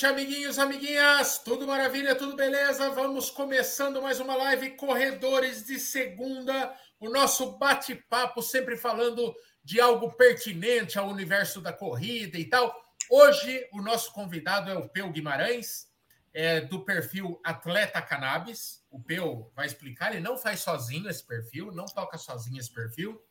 [0.00, 1.38] noite, amiguinhos, amiguinhas.
[1.38, 2.88] Tudo maravilha, tudo beleza?
[2.90, 6.74] Vamos começando mais uma live Corredores de Segunda.
[6.98, 12.74] O nosso bate-papo sempre falando de algo pertinente ao universo da corrida e tal.
[13.10, 15.88] Hoje o nosso convidado é o Peu Guimarães,
[16.32, 18.82] é do perfil Atleta Cannabis.
[18.90, 23.22] O Peu vai explicar, ele não faz sozinho esse perfil, não toca sozinho esse perfil,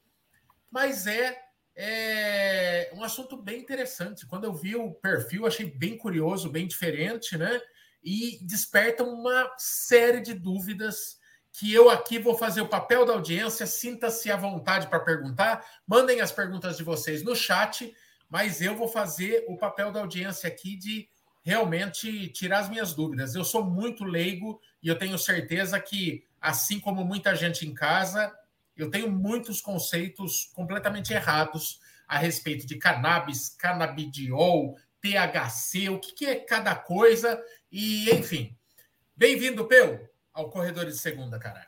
[0.70, 1.48] mas é
[1.81, 4.27] é um assunto bem interessante.
[4.27, 7.57] Quando eu vi o perfil, achei bem curioso, bem diferente, né?
[8.03, 11.17] E desperta uma série de dúvidas
[11.53, 13.65] que eu aqui vou fazer o papel da audiência.
[13.65, 15.65] Sinta-se à vontade para perguntar.
[15.88, 17.95] Mandem as perguntas de vocês no chat,
[18.27, 21.07] mas eu vou fazer o papel da audiência aqui de
[21.43, 23.35] realmente tirar as minhas dúvidas.
[23.35, 28.38] Eu sou muito leigo e eu tenho certeza que, assim como muita gente em casa,
[28.80, 36.35] eu tenho muitos conceitos completamente errados a respeito de cannabis, canabidiol, THC, o que, é
[36.35, 37.41] cada coisa,
[37.72, 38.55] e enfim.
[39.16, 41.67] Bem-vindo, Peu, ao Corredor de Segunda, cara.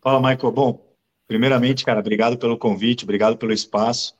[0.00, 0.52] Fala, Michael.
[0.52, 0.94] Bom,
[1.26, 4.14] primeiramente, cara, obrigado pelo convite, obrigado pelo espaço.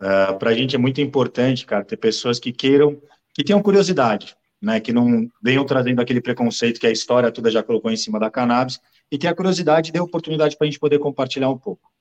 [0.00, 3.00] Uh, é, Para a gente é muito importante, cara, ter pessoas que queiram,
[3.32, 7.62] que tenham curiosidade, né, que não venham trazendo aquele preconceito que a história toda já
[7.62, 8.80] colocou em cima da cannabis,
[9.12, 11.92] e que a curiosidade deu oportunidade para a gente poder compartilhar um pouco.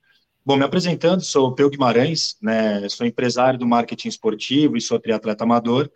[0.45, 5.44] Bom, me apresentando, sou Peu Guimarães, né, sou empresário do marketing esportivo e sou triatleta
[5.44, 5.92] amador,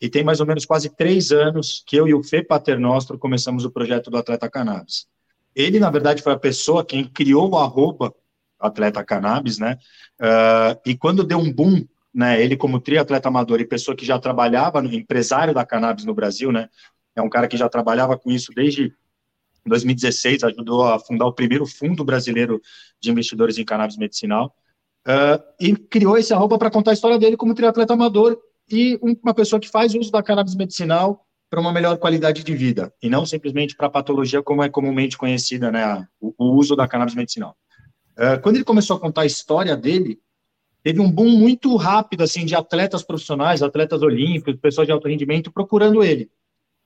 [0.00, 3.64] e tem mais ou menos quase três anos que eu e o Fê Paternostro começamos
[3.64, 5.08] o projeto do Atleta Cannabis.
[5.56, 8.14] Ele, na verdade, foi a pessoa quem criou o arroba
[8.58, 9.76] Atleta Cannabis, né,
[10.20, 14.20] uh, e quando deu um boom, né, ele como triatleta amador e pessoa que já
[14.20, 16.68] trabalhava no empresário da cannabis no Brasil, né,
[17.16, 18.94] é um cara que já trabalhava com isso desde
[19.66, 22.60] 2016, ajudou a fundar o primeiro fundo brasileiro
[23.00, 24.54] de investidores em cannabis medicinal,
[25.06, 28.38] uh, e criou esse arroba para contar a história dele como triatleta amador
[28.70, 32.92] e uma pessoa que faz uso da cannabis medicinal para uma melhor qualidade de vida,
[33.02, 37.14] e não simplesmente para patologia como é comumente conhecida, né, o, o uso da cannabis
[37.14, 37.56] medicinal.
[38.12, 40.20] Uh, quando ele começou a contar a história dele,
[40.82, 45.50] teve um boom muito rápido, assim, de atletas profissionais, atletas olímpicos, pessoas de alto rendimento
[45.50, 46.30] procurando ele.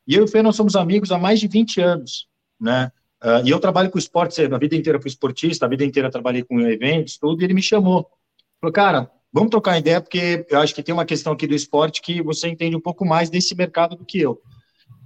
[0.07, 2.27] E eu e o Fê, nós somos amigos há mais de 20 anos
[2.65, 2.91] né?
[3.23, 6.43] Uh, e eu trabalho com esporte, a vida inteira fui esportista, a vida inteira trabalhei
[6.43, 8.09] com eventos, tudo, e ele me chamou.
[8.61, 12.03] Falou, cara, vamos trocar ideia, porque eu acho que tem uma questão aqui do esporte
[12.03, 14.41] que você entende um pouco mais desse mercado do que eu.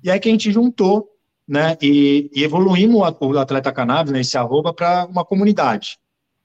[0.03, 1.09] E aí que a gente juntou,
[1.47, 5.99] né, e, e evoluímos o Atleta Cannabis, né, esse arroba, para uma comunidade.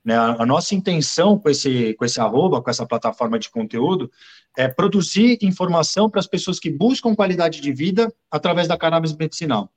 [0.06, 4.12] Né, a, a, nossa intenção com esse, com esse arroba, com essa plataforma de conteúdo,
[4.58, 9.72] é produzir informação para as pessoas que buscam qualidade de vida através da cannabis medicinal.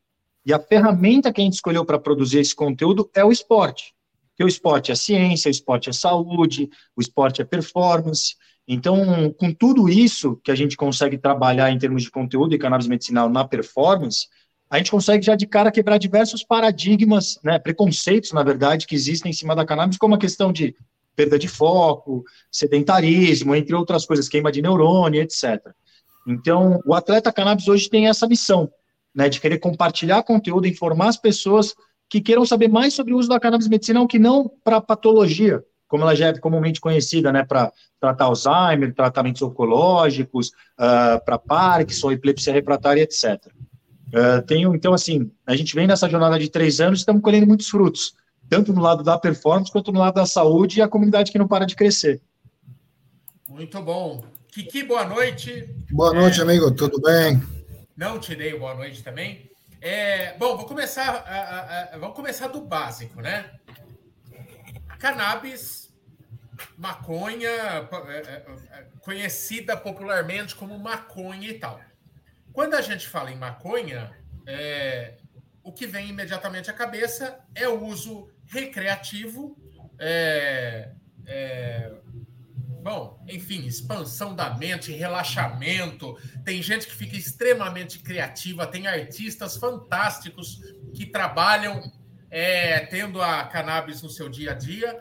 [0.46, 3.92] E a ferramenta que a gente escolheu para produzir esse conteúdo é o esporte.
[4.28, 8.36] Porque o esporte é ciência, o esporte é saúde, o esporte é performance.
[8.68, 12.86] Então, com tudo isso que a gente consegue trabalhar em termos de conteúdo e cannabis
[12.86, 14.28] medicinal na performance,
[14.70, 19.30] a gente consegue já de cara quebrar diversos paradigmas, né, preconceitos, na verdade, que existem
[19.30, 20.76] em cima da cannabis, como a questão de
[21.16, 25.60] perda de foco, sedentarismo, entre outras coisas, queima de neurônio, etc.
[26.26, 28.70] Então, o atleta cannabis hoje tem essa missão,
[29.16, 31.74] né, de querer compartilhar conteúdo, informar as pessoas
[32.08, 36.02] que queiram saber mais sobre o uso da cannabis medicinal, que não para patologia, como
[36.02, 42.52] ela já é comumente conhecida, né, para tratar Alzheimer, tratamentos oncológicos, uh, para Parkinson, epilepsia
[42.52, 43.40] refratária, etc.
[44.08, 47.46] Uh, tenho, então, assim, a gente vem nessa jornada de três anos e estamos colhendo
[47.46, 48.14] muitos frutos,
[48.50, 51.48] tanto no lado da performance quanto no lado da saúde e a comunidade que não
[51.48, 52.20] para de crescer.
[53.48, 54.22] Muito bom.
[54.52, 55.74] Kiki, boa noite.
[55.90, 56.42] Boa noite, é...
[56.42, 57.42] amigo, tudo bem?
[57.96, 59.50] Não te dei boa noite também.
[59.80, 63.58] É, bom, vou começar, a, a, a, vamos começar do básico, né?
[64.98, 65.94] Cannabis,
[66.76, 71.80] maconha, é, é, é, conhecida popularmente como maconha e tal.
[72.52, 74.14] Quando a gente fala em maconha,
[74.46, 75.14] é,
[75.62, 79.56] o que vem imediatamente à cabeça é o uso recreativo,
[79.98, 80.90] é,
[81.26, 81.92] é,
[82.86, 86.16] Bom, enfim, expansão da mente, relaxamento.
[86.44, 90.60] Tem gente que fica extremamente criativa, tem artistas fantásticos
[90.94, 91.82] que trabalham
[92.30, 95.00] é, tendo a cannabis no seu dia a dia.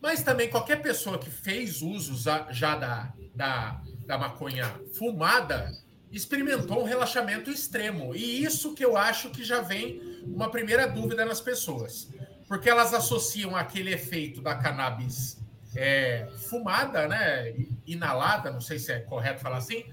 [0.00, 2.16] Mas também qualquer pessoa que fez uso
[2.48, 5.70] já da, da, da maconha fumada
[6.10, 8.14] experimentou um relaxamento extremo.
[8.14, 12.08] E isso que eu acho que já vem uma primeira dúvida nas pessoas.
[12.48, 15.41] Porque elas associam aquele efeito da cannabis
[15.76, 17.54] é, fumada, né,
[17.86, 19.84] inalada, não sei se é correto falar assim,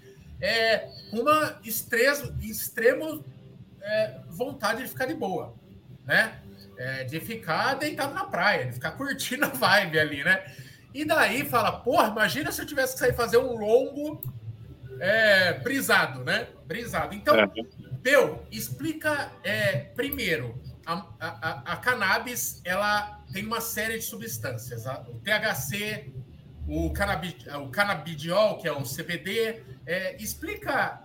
[0.41, 3.25] é uma extremo, extremo
[3.81, 5.53] é, vontade de ficar de boa,
[6.05, 6.39] né?
[6.77, 10.45] É, de ficar deitado na praia, de ficar curtindo a vibe ali, né?
[10.93, 14.21] E daí fala, porra, imagina se eu tivesse que sair fazer um longo
[14.99, 16.47] é, brisado, né?
[16.65, 17.13] Brisado.
[17.13, 17.47] Então, é.
[18.01, 20.57] Peu, explica é, primeiro,
[20.89, 24.85] a, a, a, cannabis, ela tem uma série de substâncias.
[24.85, 26.11] o THC,
[26.67, 29.61] o, cannabid, o cannabidiol, que é o CBD.
[29.85, 31.03] É, explica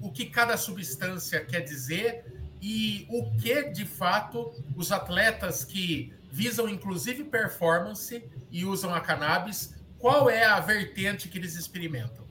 [0.00, 2.24] o que cada substância quer dizer
[2.62, 9.74] e o que, de fato, os atletas que visam, inclusive, performance e usam a cannabis,
[9.98, 12.24] qual é a vertente que eles experimentam?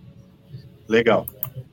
[0.88, 1.28] Legal.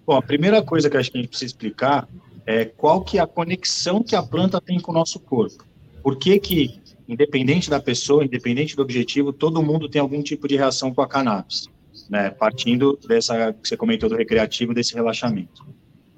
[0.06, 2.08] Bom, a primeira coisa que acho que a gente precisa explicar
[2.46, 5.64] é qual que é a conexão que a planta tem com o nosso corpo.
[6.02, 10.56] Por que que, independente da pessoa, independente do objetivo, todo mundo tem algum tipo de
[10.56, 11.68] reação com a cannabis,
[12.10, 12.30] né?
[12.30, 15.64] Partindo dessa que você comentou do recreativo, desse relaxamento.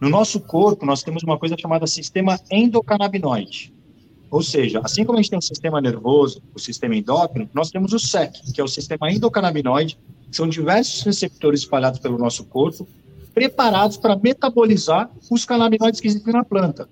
[0.00, 3.72] No nosso corpo, nós temos uma coisa chamada sistema endocannabinoide.
[4.30, 7.92] Ou seja, assim como a gente tem o sistema nervoso, o sistema endócrino, nós temos
[7.92, 9.96] o SEC, que é o sistema endocannabinoide,
[10.28, 12.88] que são diversos receptores espalhados pelo nosso corpo,
[13.34, 16.88] preparados para metabolizar os canabinoides que existem na planta.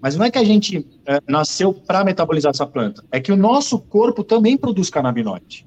[0.00, 3.36] Mas não é que a gente é, nasceu para metabolizar essa planta, é que o
[3.36, 5.66] nosso corpo também produz canabinoide.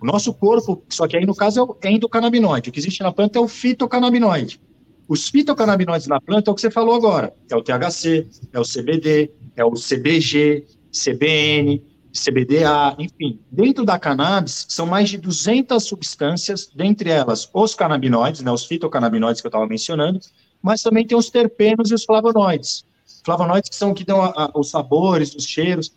[0.00, 3.12] O nosso corpo, só que aí no caso é o endocannabinoide, o que existe na
[3.12, 4.60] planta é o fitocannabinoide.
[5.08, 8.62] Os fitocannabinoides na planta é o que você falou agora, é o THC, é o
[8.62, 13.40] CBD, é o CBG, CBN, CBDA, enfim.
[13.50, 19.40] Dentro da cannabis, são mais de 200 substâncias, dentre elas os canabinoides, né, os fitocannabinoides
[19.40, 20.20] que eu estava mencionando,
[20.62, 22.84] mas também tem os terpenos e os flavonoides.
[23.24, 25.92] Flavonoides que são que dão a, a, os sabores, os cheiros.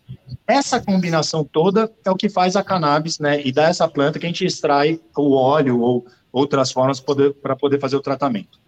[0.47, 4.25] Essa combinação toda é o que faz a cannabis, né, e dá essa planta que
[4.25, 8.59] a gente extrai o óleo ou outras formas para poder, fazer o tratamento.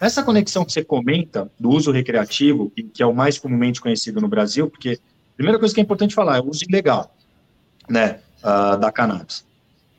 [0.00, 4.28] Essa conexão que você comenta do uso recreativo, que é o mais comumente conhecido no
[4.28, 4.98] Brasil, porque
[5.40, 7.16] Primeira coisa que é importante falar é o uso ilegal,
[7.88, 9.42] né, uh, da cannabis.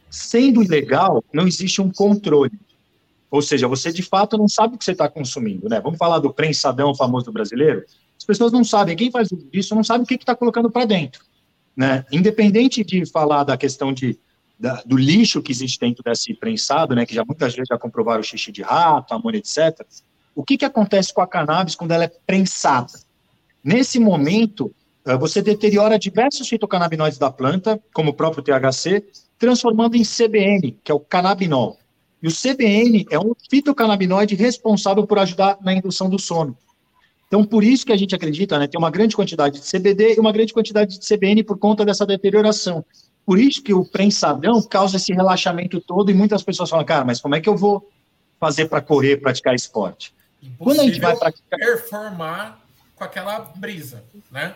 [0.08, 2.52] Sendo ilegal, não existe um controle.
[3.32, 5.82] Ou seja, você de fato não sabe o que você está consumindo, né?
[5.82, 7.84] Vamos falar do prensadão famoso do brasileiro?
[8.16, 11.26] As pessoas não sabem, quem faz isso não sabe o que está colocando para dentro,
[11.76, 12.06] né?
[12.12, 14.20] Independente de falar da questão de,
[14.60, 17.04] da, do lixo que existe dentro desse prensado, né?
[17.04, 19.84] Que já muitas vezes já comprovaram o xixi de rato, amor, etc.
[20.36, 22.94] O que, que acontece com a cannabis quando ela é prensada?
[23.64, 24.72] Nesse momento,
[25.20, 29.04] você deteriora diversos fitocannabinoides da planta, como o próprio THC,
[29.38, 31.80] transformando em CBN, que é o canabinol.
[32.22, 36.56] E o CBN é um fitocannabinoide responsável por ajudar na indução do sono.
[37.28, 40.20] Então, por isso que a gente acredita, né, tem uma grande quantidade de CBD e
[40.20, 42.86] uma grande quantidade de CBN por conta dessa deterioração.
[43.26, 47.22] Por isso que o prensadão causa esse relaxamento todo e muitas pessoas falam, cara, mas
[47.22, 47.90] como é que eu vou
[48.40, 50.14] fazer para correr, praticar esporte?
[50.42, 51.60] Impossível Quando a gente vai praticar...
[51.60, 52.62] performar
[52.96, 54.56] com aquela brisa, né?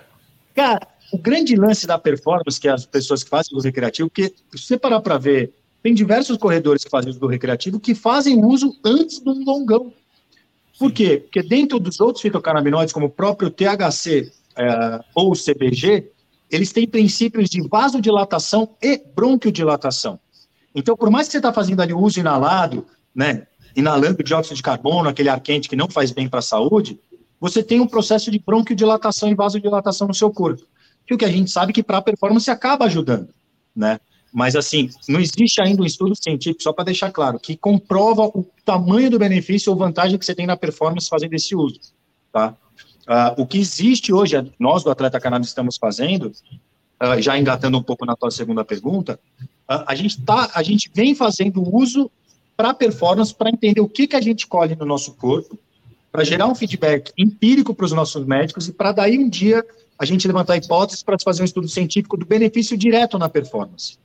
[0.56, 4.66] Cara, o grande lance da performance que as pessoas que fazem uso recreativo, porque se
[4.66, 5.54] você parar para ver,
[5.84, 9.94] tem diversos corredores que fazem uso do recreativo que fazem uso antes do longão.
[10.80, 11.18] Por quê?
[11.18, 16.10] Porque dentro dos outros fitocannabinoides, como o próprio THC é, ou o CBG,
[16.50, 20.20] eles têm princípios de vasodilatação e bronquiodilatação.
[20.74, 25.10] Então, por mais que você está fazendo ali uso inalado, né, inalando dióxido de carbono,
[25.10, 27.00] aquele ar quente que não faz bem para a saúde,
[27.40, 30.64] você tem um processo de bronquiodilatação e vasodilatação no seu corpo.
[31.06, 33.30] Que o que a gente sabe que para a performance acaba ajudando,
[33.76, 34.00] né?
[34.36, 38.46] Mas, assim, não existe ainda um estudo científico, só para deixar claro, que comprova o
[38.66, 41.80] tamanho do benefício ou vantagem que você tem na performance fazendo esse uso,
[42.34, 42.54] tá?
[43.08, 46.34] Uh, o que existe hoje, nós do Atleta Cannabis estamos fazendo,
[47.02, 49.18] uh, já engatando um pouco na tua segunda pergunta,
[49.70, 52.12] uh, a, gente tá, a gente vem fazendo uso
[52.58, 55.58] para performance, para entender o que, que a gente colhe no nosso corpo,
[56.16, 59.66] para gerar um feedback empírico para os nossos médicos e para daí um dia
[60.00, 63.98] a gente levantar hipóteses para fazer um estudo científico do benefício direto na performance.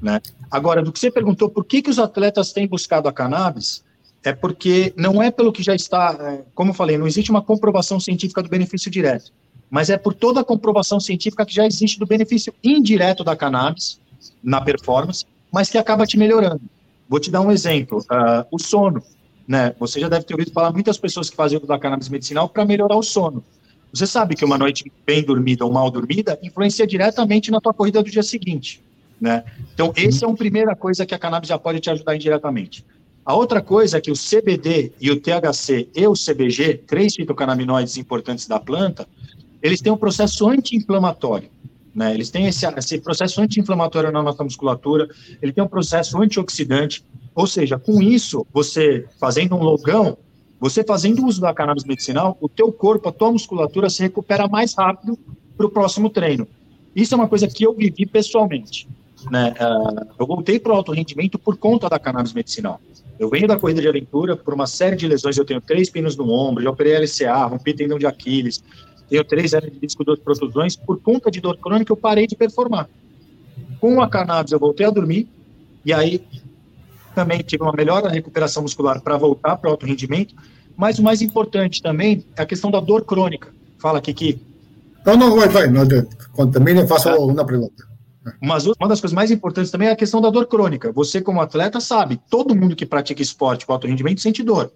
[0.00, 0.22] Né?
[0.50, 3.84] Agora, do que você perguntou, por que, que os atletas têm buscado a cannabis?
[4.24, 7.42] É porque não é pelo que já está, é, como eu falei, não existe uma
[7.42, 9.30] comprovação científica do benefício direto,
[9.68, 14.00] mas é por toda a comprovação científica que já existe do benefício indireto da cannabis
[14.42, 16.62] na performance, mas que acaba te melhorando.
[17.06, 19.02] Vou te dar um exemplo: uh, o sono
[19.50, 19.74] né?
[19.80, 22.94] Você já deve ter ouvido falar muitas pessoas que fazem da cannabis medicinal para melhorar
[22.94, 23.42] o sono.
[23.92, 28.00] Você sabe que uma noite bem dormida ou mal dormida influencia diretamente na tua corrida
[28.00, 28.80] do dia seguinte,
[29.20, 29.42] né?
[29.74, 32.86] Então, essa é uma primeira coisa que a cannabis já pode te ajudar indiretamente.
[33.26, 37.96] A outra coisa é que o CBD e o THC e o CBG, três fitocannabinoides
[37.96, 39.04] importantes da planta,
[39.60, 41.50] eles têm um processo anti-inflamatório.
[41.92, 42.14] Né?
[42.14, 45.08] Eles têm esse, esse processo anti-inflamatório na nossa musculatura,
[45.42, 50.16] ele tem um processo antioxidante, ou seja, com isso, você fazendo um logão,
[50.58, 54.74] você fazendo uso da cannabis medicinal, o teu corpo, a tua musculatura se recupera mais
[54.74, 55.18] rápido
[55.56, 56.46] para o próximo treino.
[56.94, 58.88] Isso é uma coisa que eu vivi pessoalmente.
[59.30, 59.54] Né?
[59.60, 62.80] Uh, eu voltei para o alto rendimento por conta da cannabis medicinal.
[63.18, 65.36] Eu venho da corrida de aventura por uma série de lesões.
[65.36, 68.62] Eu tenho três pinos no ombro, já operei LCA, rompi tendão de Aquiles,
[69.08, 70.76] tenho três hernias de disco, duas protusões.
[70.76, 72.88] Por conta de dor crônica, eu parei de performar.
[73.78, 75.28] Com a cannabis, eu voltei a dormir,
[75.84, 76.22] e aí
[77.14, 80.34] também tive uma melhor recuperação muscular para voltar para o alto rendimento.
[80.76, 83.52] Mas o mais importante também é a questão da dor crônica.
[83.78, 84.40] Fala aqui que.
[85.04, 85.66] Não, não, vai, vai.
[85.68, 85.86] Não,
[86.50, 87.18] termine, faço tá.
[87.18, 87.90] uma pergunta.
[88.40, 90.92] Uma, uma das coisas mais importantes também é a questão da dor crônica.
[90.92, 94.72] Você, como atleta, sabe, todo mundo que pratica esporte com alto rendimento sente dor.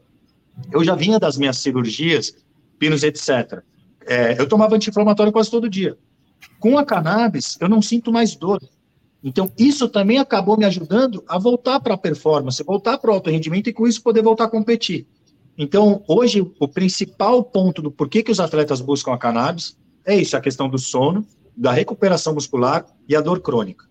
[0.72, 2.34] Eu já vinha das minhas cirurgias,
[2.78, 3.62] pinos, etc.
[4.06, 5.96] É, eu tomava anti-inflamatório quase todo dia.
[6.58, 8.60] Com a cannabis, eu não sinto mais dor.
[9.25, 13.31] Então, isso também acabou me ajudando a voltar para a performance, voltar para o alto
[13.31, 15.07] rendimento e com isso poder voltar a competir.
[15.57, 20.37] Então, hoje, o principal ponto do porquê que os atletas buscam a cannabis é isso,
[20.37, 21.26] a questão do sono,
[21.57, 23.87] da recuperação muscular e a dor crônica.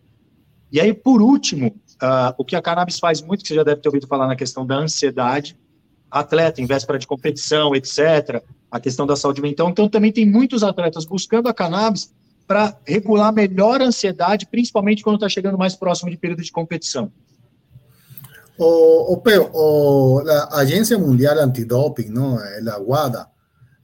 [0.71, 3.81] E aí, por último, uh, o que a cannabis faz muito, que você já deve
[3.81, 5.57] ter ouvido falar na questão da ansiedade,
[6.11, 9.67] atleta em véspera de competição, etc., a questão da saúde mental.
[9.67, 12.13] Então, também tem muitos atletas buscando a cannabis
[12.53, 17.11] para regular melhor a ansiedade, principalmente quando está chegando mais próximo de período de competição.
[18.59, 22.37] O, o, o, a Agência Mundial Antidoping, ¿no?
[22.61, 23.27] la WADA,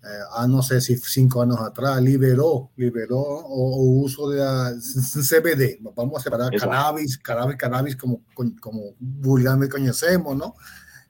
[0.03, 5.79] eh, a no sé si cinco años atrás, liberó, liberó o, uso de la CBD.
[5.95, 6.69] Vamos a separar Exacto.
[6.69, 8.21] cannabis, cannabis, cannabis como,
[8.61, 10.53] como vulgarmente conocemos, ¿no?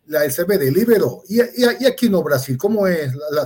[0.06, 1.24] La el CBD liberó.
[1.28, 3.46] Y, y, y, aquí en Brasil, ¿cómo es la, la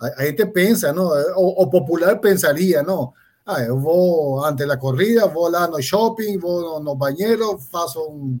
[0.00, 0.14] situación?
[0.18, 1.08] A, gente pensa, ¿no?
[1.36, 3.14] O, o, popular pensaría, ¿no?
[3.46, 8.00] Ah, eu vou, antes da corrida, vou lá no shopping, vou no, no banheiro, faço
[8.08, 8.38] um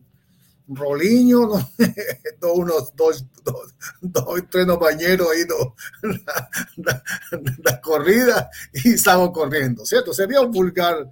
[0.72, 1.58] rolinho, ¿no?
[2.40, 5.74] dou unos dos, dos, dos tres no bañeros ahí no,
[6.24, 7.02] la, la,
[7.64, 10.12] la, corrida y salgo corriendo, ¿cierto?
[10.14, 11.10] Sería un vulgar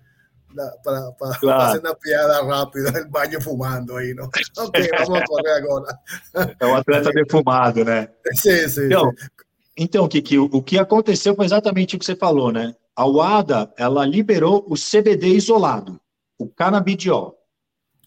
[0.54, 1.62] la, para, para claro.
[1.62, 4.26] hacer una piada rápida, el baño fumando aí, não?
[4.58, 5.98] Ok, vamos correr agora.
[6.60, 8.08] É um atleta defumado, né?
[8.34, 8.86] Sim, sim.
[8.86, 9.26] Então, sim.
[9.78, 12.75] Então Kiki, o, que aconteceu foi exatamente o que você falou, né?
[12.97, 16.00] A UADA, ela liberou o CBD isolado,
[16.37, 17.37] o canabidiol.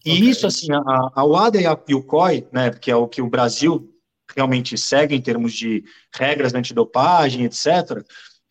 [0.04, 0.28] E okay.
[0.28, 3.22] isso, assim, a, a UADA e, a, e o COI, né, que é o que
[3.22, 3.88] o Brasil
[4.36, 5.82] realmente segue em termos de
[6.14, 8.04] regras de antidopagem, etc.,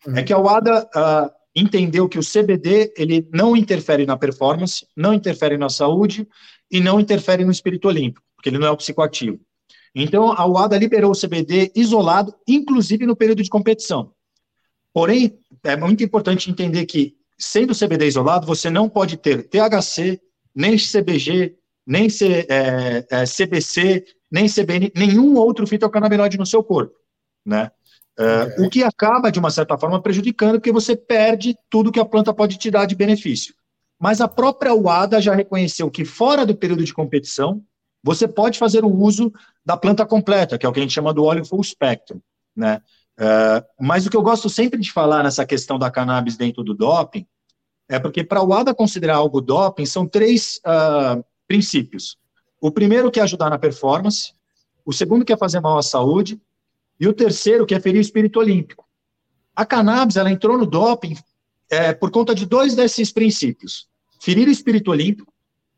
[0.04, 0.16] uhum.
[0.16, 5.14] é que a UADA uh, entendeu que o CBD ele não interfere na performance, não
[5.14, 6.26] interfere na saúde
[6.70, 9.38] e não interfere no espírito olímpico, porque ele não é o psicoativo.
[9.94, 14.12] Então, a UADA liberou o CBD isolado, inclusive no período de competição.
[14.92, 20.20] Porém, é muito importante entender que, sendo o CBD isolado, você não pode ter THC,
[20.54, 21.56] nem CBG,
[21.86, 26.94] nem C, é, é, CBC, nem CBN, nenhum outro fitocannabinoide no seu corpo,
[27.44, 27.70] né?
[28.18, 32.04] Uh, o que acaba, de uma certa forma, prejudicando, porque você perde tudo que a
[32.04, 33.54] planta pode te dar de benefício.
[33.98, 37.62] Mas a própria UADA já reconheceu que, fora do período de competição,
[38.02, 39.32] você pode fazer o uso
[39.64, 42.20] da planta completa, que é o que a gente chama do óleo full spectrum,
[42.54, 42.80] né?
[43.18, 46.74] Uh, mas o que eu gosto sempre de falar nessa questão da cannabis dentro do
[46.74, 47.26] doping
[47.88, 52.16] é porque para o ADA considerar algo doping, são três uh, princípios.
[52.60, 54.32] O primeiro que é ajudar na performance,
[54.84, 56.40] o segundo que é fazer mal à saúde,
[56.98, 58.86] e o terceiro que é ferir o espírito olímpico.
[59.54, 61.16] A cannabis, ela entrou no doping
[61.70, 63.88] é, por conta de dois desses princípios.
[64.20, 65.32] Ferir o espírito olímpico,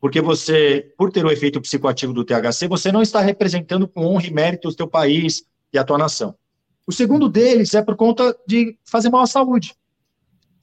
[0.05, 4.27] porque você, por ter o efeito psicoativo do THC, você não está representando com honra
[4.27, 5.43] e mérito o teu país
[5.73, 6.35] e a tua nação.
[6.85, 9.73] O segundo deles é por conta de fazer mal à saúde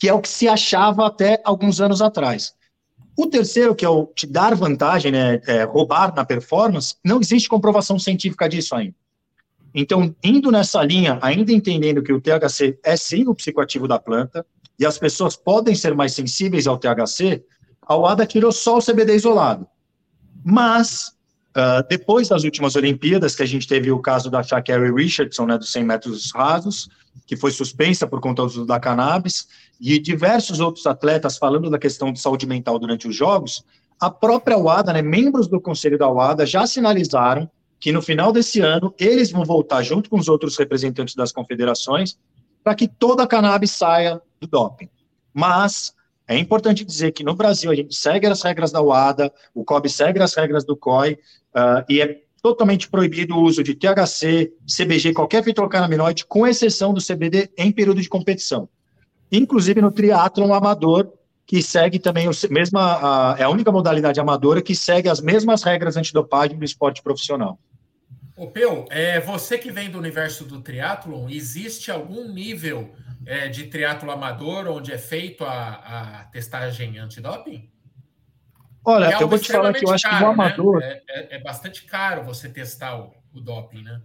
[0.03, 2.53] que é o que se achava até alguns anos atrás.
[3.17, 7.49] O terceiro, que é o te dar vantagem, né, é, roubar na performance, não existe
[7.49, 8.97] comprovação científica disso ainda.
[9.73, 14.45] Então, indo nessa linha, ainda entendendo que o THC é sim o psicoativo da planta,
[14.77, 17.45] e as pessoas podem ser mais sensíveis ao THC,
[17.87, 19.67] a UADA tirou só o CBD isolado.
[20.45, 21.13] Mas,
[21.57, 25.59] uh, depois das últimas Olimpíadas, que a gente teve o caso da Sha'Carri Richardson, né,
[25.59, 26.89] dos 100 metros rasos,
[27.27, 29.49] que foi suspensa por conta do uso da cannabis,
[29.81, 33.65] e diversos outros atletas falando da questão de saúde mental durante os Jogos,
[34.01, 38.61] a própria UADA, né, membros do conselho da UADA, já sinalizaram que no final desse
[38.61, 42.17] ano eles vão voltar junto com os outros representantes das confederações
[42.63, 44.89] para que toda a cannabis saia do doping.
[45.35, 45.93] Mas
[46.27, 49.89] é importante dizer que no Brasil a gente segue as regras da UADA, o COB
[49.89, 51.15] segue as regras do COI,
[51.55, 57.01] uh, e é totalmente proibido o uso de THC, CBG, qualquer fitocannabinoide, com exceção do
[57.01, 58.69] CBD em período de competição
[59.33, 61.11] inclusive no triatlon amador,
[61.47, 65.63] que segue também o mesma, a, é a única modalidade amadora que segue as mesmas
[65.63, 67.59] regras antidopagem do esporte profissional.
[68.37, 72.91] O Peu, é, você que vem do universo do triatlon, existe algum nível
[73.27, 77.71] é, de triatlo amador onde é feito a, a testagem antidoping?
[78.85, 80.33] Olha, é eu vou te falar que eu acho caro, que o né?
[80.33, 80.81] amador.
[80.81, 81.01] Né?
[81.09, 84.01] É, é, bastante caro você testar o, o doping, né?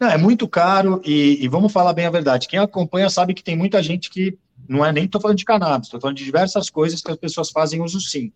[0.00, 2.46] Não, é muito caro e, e, vamos falar bem a verdade.
[2.46, 4.38] Quem acompanha sabe que tem muita gente que
[4.68, 7.50] não é nem estou falando de cannabis, estou falando de diversas coisas que as pessoas
[7.50, 8.32] fazem uso sim.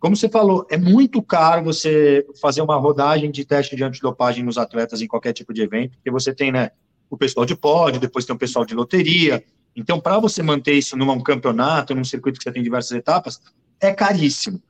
[0.00, 4.58] Como você falou, é muito caro você fazer uma rodagem de teste de antidopagem nos
[4.58, 6.70] atletas em qualquer tipo de evento, porque você tem, né,
[7.10, 9.44] o pessoal de pódio, depois tem o pessoal de loteria.
[9.74, 13.40] Então, para você manter isso num campeonato, num circuito que você tem diversas etapas,
[13.80, 14.60] é caríssimo.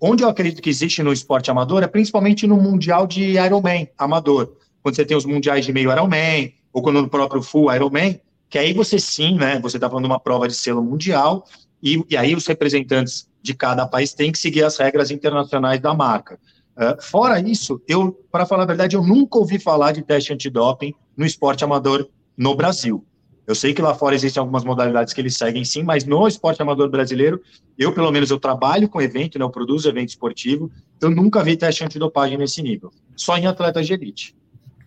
[0.00, 4.56] Onde eu acredito que existe no esporte amador é principalmente no mundial de Ironman amador
[4.82, 8.20] quando você tem os mundiais de meio Ironman, ou quando no próprio full Ironman,
[8.50, 11.46] que aí você sim, né, você está falando uma prova de selo mundial,
[11.82, 15.94] e, e, aí os representantes de cada país têm que seguir as regras internacionais da
[15.94, 16.38] marca.
[16.76, 20.94] Uh, fora isso, eu, para falar a verdade, eu nunca ouvi falar de teste antidoping
[21.16, 23.06] no esporte amador no Brasil.
[23.46, 26.62] Eu sei que lá fora existem algumas modalidades que eles seguem sim, mas no esporte
[26.62, 27.42] amador brasileiro,
[27.76, 31.56] eu pelo menos eu trabalho com evento, né, eu produzo evento esportivo, eu nunca vi
[31.56, 34.36] teste antidopagem nesse nível, só em atletas de elite.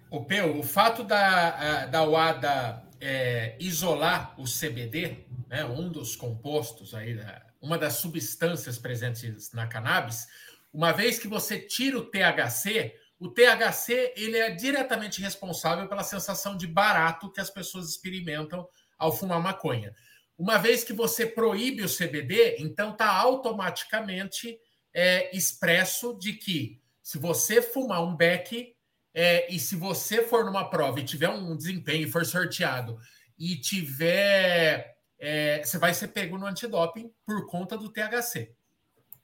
[0.09, 5.17] O Peu, o fato da, da UADA é, isolar o CBD,
[5.49, 7.19] né, um dos compostos aí,
[7.61, 10.27] uma das substâncias presentes na cannabis,
[10.73, 16.57] uma vez que você tira o THC, o THC ele é diretamente responsável pela sensação
[16.57, 18.67] de barato que as pessoas experimentam
[18.97, 19.93] ao fumar maconha.
[20.37, 24.59] Uma vez que você proíbe o CBD, então está automaticamente
[24.93, 28.75] é, expresso de que se você fumar um beck,
[29.13, 32.99] é, e se você for numa prova e tiver um desempenho, for sorteado
[33.39, 34.93] e tiver.
[35.17, 38.53] É, você vai ser pego no antidoping por conta do THC.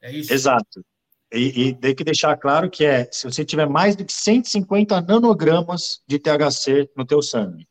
[0.01, 0.33] É isso?
[0.33, 0.85] Exato.
[1.33, 5.01] E, e tem que deixar claro que é se você tiver mais do que 150
[5.01, 7.67] nanogramas de THC no teu sangue.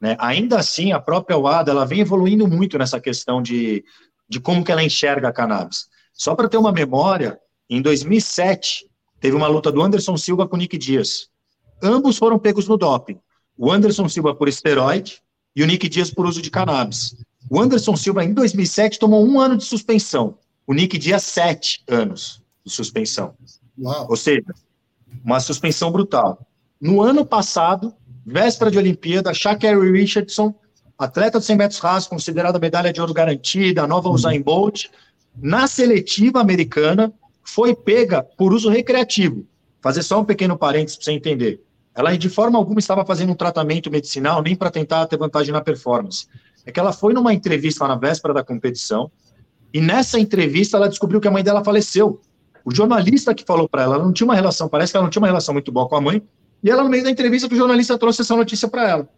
[0.00, 0.16] Né?
[0.18, 3.84] Ainda assim, a própria UADA ela vem evoluindo muito nessa questão de,
[4.28, 5.86] de como que ela enxerga a cannabis.
[6.12, 7.38] Só para ter uma memória,
[7.70, 8.84] em 2007,
[9.20, 11.28] teve uma luta do Anderson Silva com o Nick Dias.
[11.80, 13.20] Ambos foram pegos no doping.
[13.56, 15.20] O Anderson Silva por esteroide
[15.54, 17.14] e o Nick Dias por uso de cannabis.
[17.48, 20.36] O Anderson Silva, em 2007, tomou um ano de suspensão.
[20.66, 23.34] O Nick Dias, sete anos de suspensão.
[23.78, 24.06] Uau.
[24.08, 24.54] Ou seja,
[25.24, 26.46] uma suspensão brutal.
[26.80, 27.92] No ano passado,
[28.24, 30.54] véspera de Olimpíada, Sha'Carri Richardson,
[30.96, 34.86] atleta de 100 metros rasos, considerada medalha de ouro garantida, a nova Usain Bolt,
[35.36, 39.46] na seletiva americana, foi pega por uso recreativo.
[39.80, 41.62] Fazer só um pequeno parênteses para você entender.
[41.94, 45.60] Ela de forma alguma estava fazendo um tratamento medicinal nem para tentar ter vantagem na
[45.60, 46.26] performance.
[46.64, 49.10] É que ela foi numa entrevista na véspera da competição
[49.72, 52.20] e nessa entrevista ela descobriu que a mãe dela faleceu.
[52.68, 55.10] O jornalista que falou para ela, ela não tinha uma relação, parece que ela não
[55.10, 56.22] tinha uma relação muito boa com a mãe,
[56.62, 59.08] e ela no meio da entrevista o jornalista trouxe essa notícia para ela.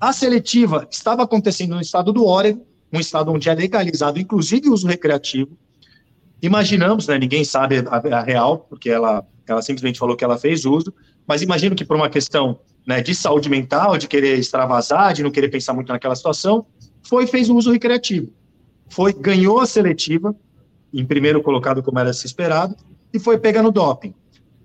[0.00, 4.72] A seletiva estava acontecendo no estado do Oregon, um estado onde é legalizado inclusive o
[4.72, 5.56] uso recreativo.
[6.42, 10.64] Imaginamos, né, ninguém sabe a, a real, porque ela ela simplesmente falou que ela fez
[10.64, 10.92] uso,
[11.24, 15.30] mas imagino que por uma questão né, de saúde mental, de querer extravasar, de não
[15.30, 16.66] querer pensar muito naquela situação,
[17.00, 18.32] foi fez o uso recreativo.
[18.88, 20.34] Foi, ganhou a seletiva,
[20.92, 22.76] em primeiro colocado como era se esperado,
[23.12, 24.14] e foi pegar no doping.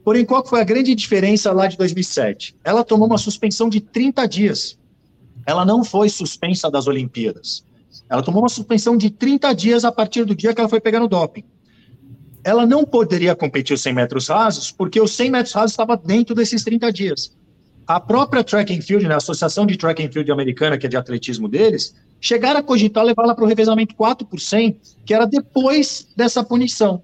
[0.04, 2.56] Porém, qual foi a grande diferença lá de 2007?
[2.64, 4.78] Ela tomou uma suspensão de 30 dias.
[5.46, 7.66] Ela não foi suspensa das Olimpíadas.
[8.10, 11.00] Ela tomou uma suspensão de 30 dias a partir do dia que ela foi pegar
[11.00, 11.44] no doping
[12.48, 16.34] ela não poderia competir os 100 metros rasos, porque os 100 metros rasos estava dentro
[16.34, 17.36] desses 30 dias.
[17.86, 20.90] A própria Track and Field, né, a Associação de Track and Field Americana, que é
[20.90, 25.26] de atletismo deles, chegaram a cogitar levá-la para o revezamento 4 por 100, que era
[25.26, 27.04] depois dessa punição.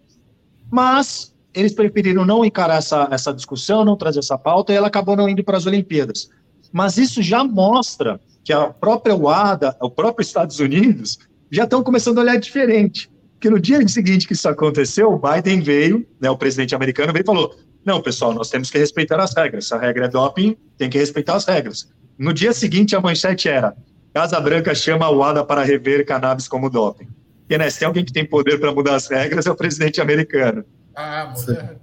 [0.71, 5.15] Mas eles preferiram não encarar essa, essa discussão, não trazer essa pauta, e ela acabou
[5.15, 6.29] não indo para as Olimpíadas.
[6.71, 11.19] Mas isso já mostra que a própria UADA, o próprio Estados Unidos,
[11.51, 13.09] já estão começando a olhar diferente.
[13.33, 17.23] Porque no dia seguinte que isso aconteceu, o Biden veio, né, o presidente americano veio
[17.23, 19.71] e falou: não, pessoal, nós temos que respeitar as regras.
[19.71, 21.89] A regra é doping, tem que respeitar as regras.
[22.17, 23.75] No dia seguinte, a manchete era:
[24.13, 27.07] Casa Branca chama a UADA para rever cannabis como doping.
[27.39, 29.99] Porque, né, se tem alguém que tem poder para mudar as regras, é o presidente
[29.99, 30.63] americano.
[30.95, 31.81] Ah, muda.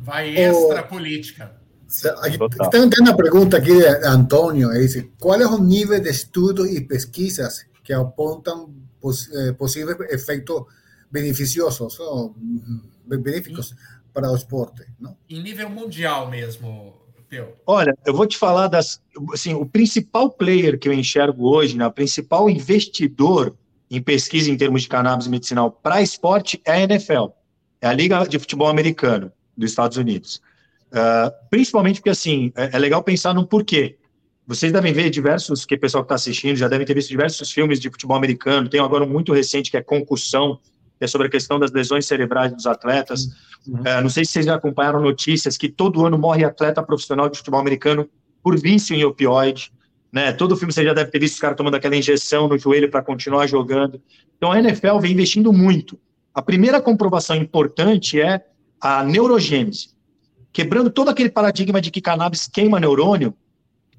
[0.00, 1.56] Vai extra política.
[2.70, 7.64] Tem uma pergunta aqui de Antônio, dice, qual é o nível de estudos e pesquisas
[7.82, 8.74] que apontam
[9.34, 10.66] eh, possível efeito
[11.10, 12.36] beneficiosos, ou
[13.06, 13.74] benéficos
[14.12, 14.84] para o esporte.
[15.00, 15.16] Não?
[15.30, 16.97] Em nível mundial mesmo,
[17.28, 17.56] Teu.
[17.66, 19.02] Olha, eu vou te falar das.
[19.32, 23.54] Assim, o principal player que eu enxergo hoje, né, o principal investidor
[23.90, 27.28] em pesquisa em termos de cannabis medicinal para esporte é a NFL,
[27.80, 30.40] é a Liga de Futebol Americano dos Estados Unidos.
[30.88, 33.98] Uh, principalmente porque, assim, é, é, legal pensar no porquê.
[34.46, 37.50] Vocês devem ver diversos, que o pessoal que está assistindo já deve ter visto diversos
[37.50, 38.68] filmes de futebol americano.
[38.68, 40.58] Tem agora um muito recente que é Concussão,
[40.98, 43.28] que é sobre a questão das lesões cerebrais dos atletas.
[43.66, 43.80] Uhum.
[43.84, 47.38] É, não sei se vocês já acompanharam notícias que todo ano morre atleta profissional de
[47.38, 48.08] futebol americano
[48.42, 49.72] por vício em opioide.
[50.12, 50.32] Né?
[50.32, 53.02] Todo filme você já deve ter visto os caras tomando aquela injeção no joelho para
[53.02, 54.00] continuar jogando.
[54.36, 55.98] Então a NFL vem investindo muito.
[56.34, 58.44] A primeira comprovação importante é
[58.80, 59.90] a neurogênese.
[60.52, 63.34] Quebrando todo aquele paradigma de que cannabis queima neurônio,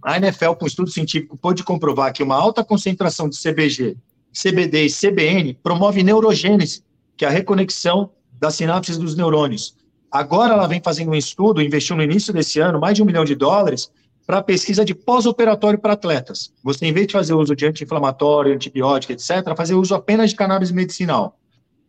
[0.02, 3.98] a NFL, com estudo científico, pôde comprovar que uma alta concentração de CBG,
[4.34, 6.84] CBD e CBN promove neurogênese,
[7.20, 9.76] que é a reconexão das sinapses dos neurônios.
[10.10, 13.26] Agora ela vem fazendo um estudo, investiu no início desse ano mais de um milhão
[13.26, 13.92] de dólares
[14.26, 16.54] para pesquisa de pós-operatório para atletas.
[16.64, 20.72] Você, em vez de fazer uso de anti-inflamatório, antibiótico, etc., fazer uso apenas de cannabis
[20.72, 21.38] medicinal.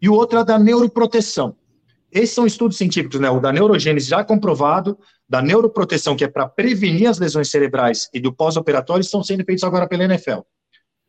[0.02, 1.54] E o outro é da neuroproteção.
[2.10, 3.30] Esses são estudos científicos, né?
[3.30, 8.18] O da neurogênese já comprovado, da neuroproteção, que é para prevenir as lesões cerebrais e
[8.18, 10.40] do pós-operatório, estão sendo feitos agora pela NFL.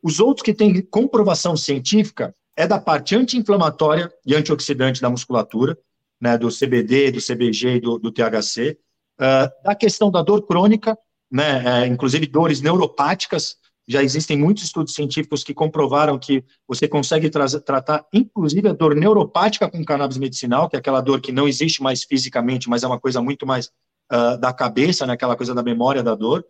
[0.02, 5.78] Os outros que têm comprovação científica é da parte anti-inflamatória e antioxidante da musculatura,
[6.20, 8.78] né, do CBD, do CBG e do, do THC,
[9.20, 10.98] uh, ah, da questão da dor crônica,
[11.32, 17.30] né, é, inclusive dores neuropáticas, já existem muitos estudos científicos que comprovaram que você consegue
[17.30, 21.82] tratar, inclusive, a dor neuropática com cannabis medicinal, que é aquela dor que não existe
[21.82, 23.72] mais fisicamente, mas é uma coisa muito mais
[24.12, 26.46] uh, da cabeça, né, aquela coisa da memória da dor.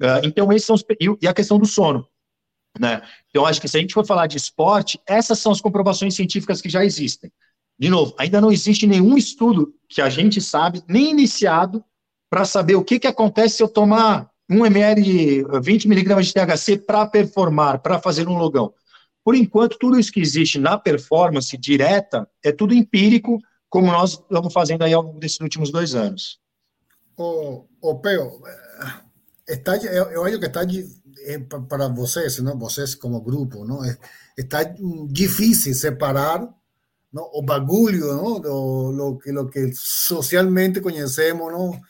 [0.00, 0.84] Uh, então, esses são os,
[1.22, 2.06] e a questão do sono.
[2.78, 3.02] Né?
[3.30, 6.60] Então, acho que se a gente for falar de esporte, essas são as comprovações científicas
[6.60, 7.30] que já existem.
[7.78, 11.84] De novo, ainda não existe nenhum estudo que a gente sabe, nem iniciado,
[12.30, 16.78] para saber o que, que acontece se eu tomar 1 ml, 20 miligramas de THC
[16.78, 18.72] para performar, para fazer um logão.
[19.24, 24.52] Por enquanto, tudo isso que existe na performance direta é tudo empírico, como nós estamos
[24.52, 26.38] fazendo aí ao longo desses últimos dois anos.
[27.16, 28.42] O, o Peo,
[29.48, 30.64] está, eu acho que está
[31.68, 32.58] para vocês, não?
[32.58, 33.80] vocês como grupo, não?
[34.36, 34.62] está
[35.08, 36.48] difícil separar
[37.12, 37.30] não?
[37.32, 38.40] o bagulho, não?
[38.40, 41.80] Do, lo, que, lo que socialmente conhecemos, não?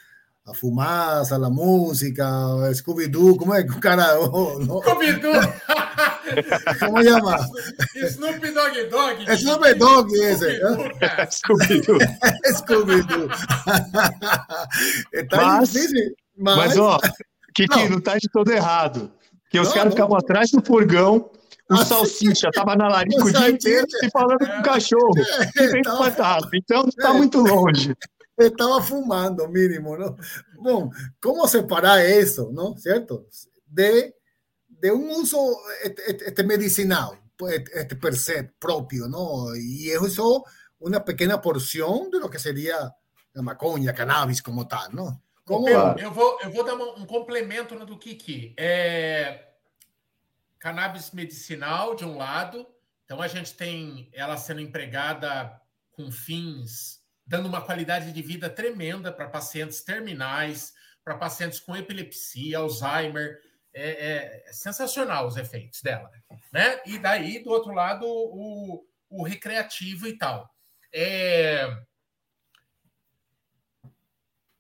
[0.46, 2.26] a fumaça, a música,
[2.74, 4.20] Scooby-Doo, como é que o cara.
[4.20, 5.32] Oh, Scooby-Doo!
[6.80, 7.38] como chama?
[7.96, 9.24] Snoop Dogg Dog.
[9.26, 10.60] É Snoop Dogg esse.
[11.30, 11.98] Scooby-Doo.
[12.58, 13.28] Scooby-Doo.
[15.30, 16.14] tá mas, difícil.
[16.37, 16.98] Mas, mas ó,
[17.55, 17.90] Kiki, não.
[17.90, 19.12] não tá de todo errado.
[19.43, 21.31] Porque os caras ficavam atrás do furgão,
[21.71, 25.14] o ah, salsicha tava na larica o dia inteiro e falando com o cachorro.
[25.57, 26.51] É, bem então, fantasma.
[26.55, 27.12] Então tá é.
[27.12, 27.95] muito longe.
[28.38, 30.17] estaba fumando mínimo, ¿no?
[30.59, 30.90] Bueno,
[31.21, 32.77] ¿cómo separar eso, no?
[32.77, 33.27] ¿Cierto?
[33.67, 34.17] De,
[34.67, 35.57] de un uso
[36.45, 37.11] medicinal,
[37.75, 39.55] este per se propio, ¿no?
[39.55, 40.45] Y eso
[40.81, 42.77] una pequeña porción de lo que sería
[43.33, 45.23] la maconha, cannabis como tal, ¿no?
[45.44, 45.68] Como...
[45.68, 48.54] Eu, eu, vou, eu vou dar um complemento no do Kiki.
[48.57, 49.48] É,
[50.59, 52.66] cannabis medicinal, de um lado,
[53.04, 55.61] então a gente tem ela sendo empregada
[55.92, 62.59] com fins dando uma qualidade de vida tremenda para pacientes terminais, para pacientes com epilepsia,
[62.59, 63.40] Alzheimer.
[63.76, 66.09] É, é, sensacional os efeitos dela,
[66.52, 66.80] né?
[66.87, 70.48] E daí, do outro lado, o, o recreativo e tal.
[70.92, 71.66] É...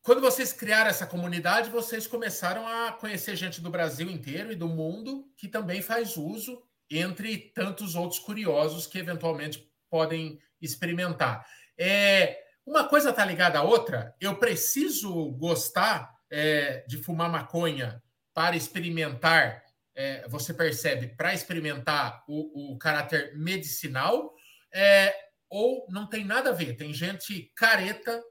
[0.04, 4.68] Quando vocês criaram essa comunidade, vocês começaram a conhecer gente do Brasil inteiro e do
[4.68, 11.46] mundo que também faz uso, entre tantos outros curiosos que eventualmente podem experimentar.
[11.78, 14.14] É, uma coisa está ligada à outra.
[14.20, 18.02] Eu preciso gostar é, de fumar maconha
[18.34, 19.64] para experimentar.
[19.94, 24.34] É, você percebe para experimentar o, o, caráter medicinal
[24.70, 25.14] é,
[25.48, 26.76] ou não tem nada a ver?
[26.76, 28.22] Tem gente careta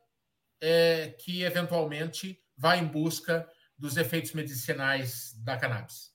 [0.63, 3.47] é, que eventualmente vai em busca
[3.78, 6.12] dos efeitos medicinais da cannabis.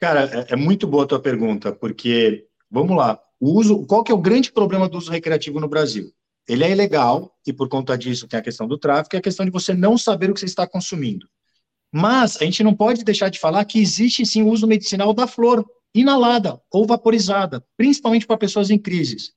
[0.00, 3.20] Cara, é, é muito boa a tua pergunta, porque vamos lá.
[3.40, 6.12] O uso, qual que é o grande problema do uso recreativo no Brasil?
[6.48, 9.44] ele é ilegal e por conta disso tem a questão do tráfico e a questão
[9.44, 11.28] de você não saber o que você está consumindo.
[11.92, 15.26] Mas a gente não pode deixar de falar que existe sim o uso medicinal da
[15.26, 15.64] flor
[15.94, 19.32] inalada ou vaporizada, principalmente para pessoas em crises.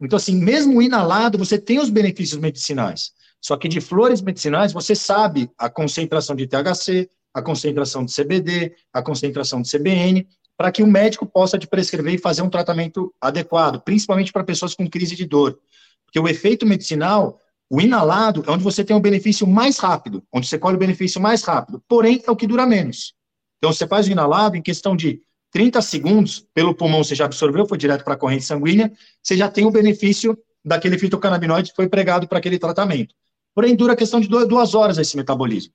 [0.00, 3.12] Então, assim, mesmo inalado, você tem os benefícios medicinais.
[3.44, 8.74] Só que de flores medicinais, você sabe a concentração de THC, a concentração de CBD,
[8.90, 10.26] a concentração de CBN,
[10.56, 14.74] para que o médico possa te prescrever e fazer um tratamento adequado, principalmente para pessoas
[14.74, 15.58] com crise de dor.
[16.06, 20.48] Porque o efeito medicinal, o inalado, é onde você tem o benefício mais rápido, onde
[20.48, 23.12] você colhe o benefício mais rápido, porém é o que dura menos.
[23.58, 27.66] Então, você faz o inalado em questão de 30 segundos, pelo pulmão você já absorveu,
[27.66, 28.90] foi direto para a corrente sanguínea,
[29.22, 33.14] você já tem o benefício daquele fitocannabinoide que foi pregado para aquele tratamento.
[33.54, 35.72] Porém, dura a questão de duas horas esse metabolismo.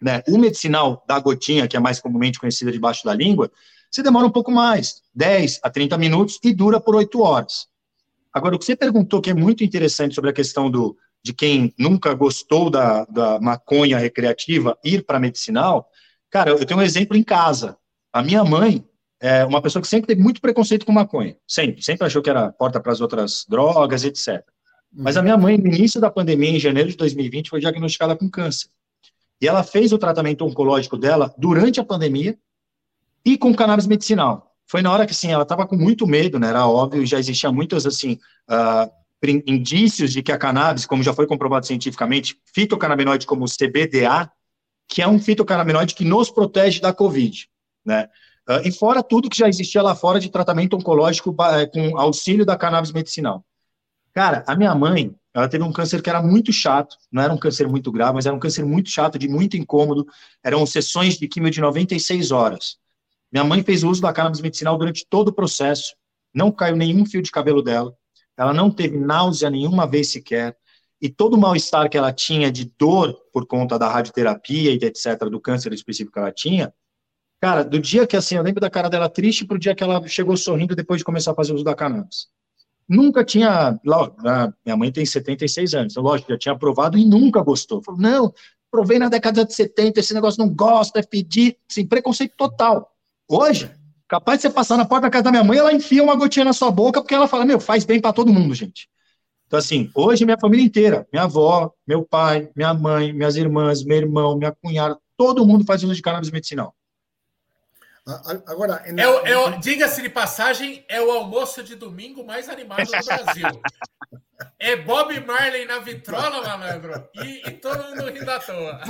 [0.00, 0.22] Né?
[0.28, 3.50] O medicinal da gotinha, que é mais comumente conhecida debaixo da língua,
[3.90, 7.66] você demora um pouco mais, 10 a 30 minutos, e dura por 8 horas.
[8.32, 11.74] Agora, o que você perguntou, que é muito interessante sobre a questão do, de quem
[11.76, 15.90] nunca gostou da, da maconha recreativa ir para medicinal,
[16.30, 17.76] cara, eu tenho um exemplo em casa.
[18.12, 18.84] A minha mãe
[19.20, 22.52] é uma pessoa que sempre teve muito preconceito com maconha, sempre, sempre achou que era
[22.52, 24.42] porta para as outras drogas, etc.
[24.92, 28.28] Mas a minha mãe, no início da pandemia, em janeiro de 2020, foi diagnosticada com
[28.28, 28.68] câncer.
[29.40, 32.36] E ela fez o tratamento oncológico dela durante a pandemia
[33.24, 34.54] e com cannabis medicinal.
[34.66, 36.48] Foi na hora que, assim, ela estava com muito medo, né?
[36.48, 38.90] Era óbvio, já existia muitos, assim, uh,
[39.46, 44.30] indícios de que a cannabis, como já foi comprovado cientificamente, fitocannabinoide como CBDA,
[44.88, 47.48] que é um fitocannabinoide que nos protege da Covid,
[47.84, 48.08] né?
[48.48, 51.34] Uh, e fora tudo que já existia lá fora de tratamento oncológico
[51.72, 53.44] com auxílio da cannabis medicinal.
[54.12, 57.38] Cara, a minha mãe, ela teve um câncer que era muito chato, não era um
[57.38, 60.06] câncer muito grave, mas era um câncer muito chato, de muito incômodo.
[60.42, 62.76] Eram sessões de quimio de 96 horas.
[63.30, 65.94] Minha mãe fez uso da cannabis medicinal durante todo o processo,
[66.34, 67.94] não caiu nenhum fio de cabelo dela,
[68.36, 70.56] ela não teve náusea nenhuma vez sequer,
[71.00, 75.30] e todo o mal-estar que ela tinha de dor por conta da radioterapia e etc.,
[75.30, 76.74] do câncer específico que ela tinha,
[77.40, 80.04] cara, do dia que assim, eu lembro da cara dela triste pro dia que ela
[80.08, 82.28] chegou sorrindo depois de começar a fazer uso da cannabis
[82.90, 83.78] nunca tinha.
[84.64, 87.80] Minha mãe tem 76 anos, então, lógico, já tinha provado e nunca gostou.
[87.82, 88.34] Falou, não,
[88.70, 92.90] provei na década de 70, esse negócio não gosta, é pedir, assim, preconceito total.
[93.28, 93.70] Hoje,
[94.08, 96.44] capaz de você passar na porta da casa da minha mãe, ela enfia uma gotinha
[96.44, 98.88] na sua boca, porque ela fala, meu, faz bem para todo mundo, gente.
[99.46, 103.96] Então, assim, hoje minha família inteira, minha avó, meu pai, minha mãe, minhas irmãs, meu
[103.96, 106.74] irmão, minha cunhada, todo mundo faz uso de cannabis medicinal.
[108.46, 112.84] Agora, é o, é o, diga-se de passagem, é o almoço de domingo mais animado
[112.84, 113.46] do Brasil.
[114.58, 118.80] É Bob Marley na vitrola, malandro, e, e todo mundo rindo à toa.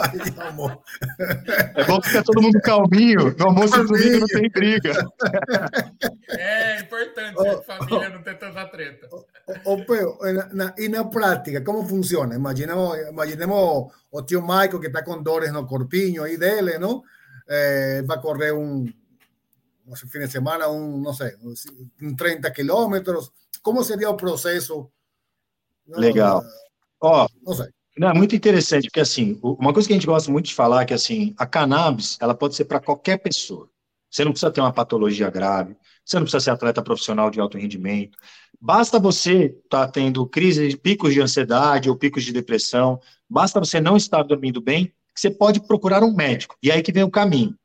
[1.77, 3.35] É bom que fica todo mundo calminho.
[3.39, 4.93] No almoço de domingo não tem briga.
[6.29, 9.09] É importante oh, a família oh, não ter tanta treta.
[9.65, 9.79] Oh,
[10.53, 12.35] na, e na prática, como funciona?
[12.35, 17.03] Imaginemos, imaginemos o tio Michael que está com dores no corpinho aí dele, não?
[17.49, 18.87] Eh, vai correr um
[19.91, 21.37] no fin de semana, un, no sé,
[22.01, 23.33] un 30 quilômetros?
[23.63, 24.91] Como seria o processo?
[25.87, 26.43] Legal.
[27.01, 27.69] Ó, não sei.
[27.99, 30.83] Não, é muito interessante, porque assim, uma coisa que a gente gosta muito de falar
[30.83, 33.69] é que assim, a cannabis, ela pode ser para qualquer pessoa.
[34.09, 37.59] Você não precisa ter uma patologia grave, você não precisa ser atleta profissional de alto
[37.59, 38.17] rendimento.
[38.61, 43.81] Basta você estar tá tendo crises, picos de ansiedade ou picos de depressão, basta você
[43.81, 46.57] não estar dormindo bem, que você pode procurar um médico.
[46.63, 47.57] E aí que vem o caminho,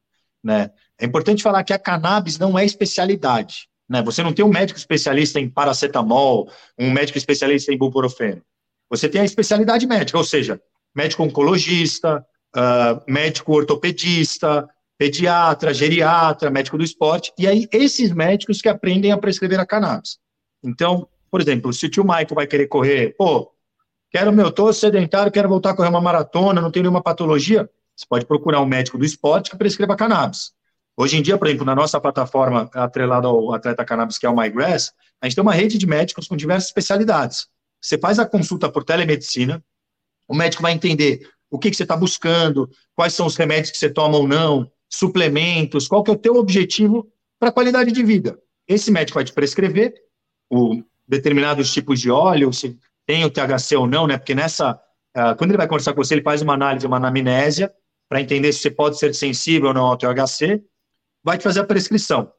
[0.44, 0.72] né?
[1.00, 3.68] É importante falar que a cannabis não é especialidade.
[3.90, 4.02] Né?
[4.04, 8.42] Você não tem um médico especialista em paracetamol, um médico especialista em buprofeno.
[8.90, 10.62] Você tem a especialidade médica, ou seja,
[10.96, 18.70] médico oncologista, uh, médico ortopedista, pediatra, geriatra, médico do esporte, e aí esses médicos que
[18.70, 20.18] aprendem a prescrever a cannabis.
[20.64, 23.52] Então, por exemplo, se o tio Michael vai querer correr, pô,
[24.10, 28.06] quero, meu, tô sedentário, quero voltar a correr uma maratona, não tenho nenhuma patologia, você
[28.08, 30.55] pode procurar um médico do esporte que prescreva cannabis.
[30.98, 34.36] Hoje em dia, por exemplo, na nossa plataforma atrelada ao atleta cannabis, que é o
[34.36, 37.48] MyGrass, a gente tem uma rede de médicos com diversas especialidades.
[37.82, 39.64] Você faz a consulta por telemedicina,
[40.28, 43.78] o médico vai entender o que, que você está buscando, quais são os remédios que
[43.78, 48.04] você toma ou não, suplementos, qual que é o teu objetivo para a qualidade de
[48.04, 48.40] vida.
[48.68, 49.94] Esse médico vai te prescrever
[50.50, 54.18] o determinados tipos de óleo, se tem o THC ou não, né?
[54.18, 54.74] Porque nessa,
[55.16, 57.72] uh, quando ele vai conversar com você, ele faz uma análise, uma anamnésia,
[58.10, 60.64] para entender se você pode ser sensível ou não ao THC,
[61.26, 62.32] vai te fazer a prescrição.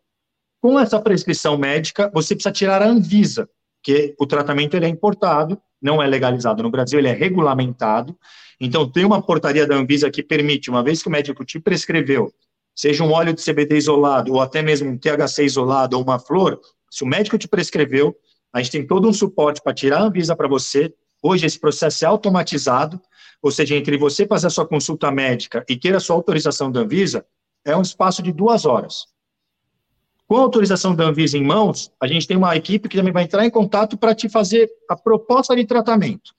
[0.62, 3.50] Com essa prescrição médica, você precisa tirar a Anvisa,
[3.82, 8.16] que o tratamento ele é importado, não é legalizado no Brasil, ele é regulamentado.
[8.60, 12.32] Então, tem uma portaria da Anvisa que permite, uma vez que o médico te prescreveu,
[12.76, 16.60] seja um óleo de CBD isolado, ou até mesmo um THC isolado, ou uma flor,
[16.88, 18.16] se o médico te prescreveu,
[18.52, 20.94] a gente tem todo um suporte para tirar a Anvisa para você.
[21.20, 23.00] Hoje, esse processo é automatizado,
[23.42, 26.80] ou seja, entre você fazer a sua consulta médica e ter a sua autorização da
[26.80, 27.26] Anvisa,
[27.66, 29.06] é um espaço de duas horas.
[30.26, 33.24] Com a autorização da Anvisa em mãos, a gente tem uma equipe que também vai
[33.24, 36.34] entrar em contato para te fazer a proposta de tratamento.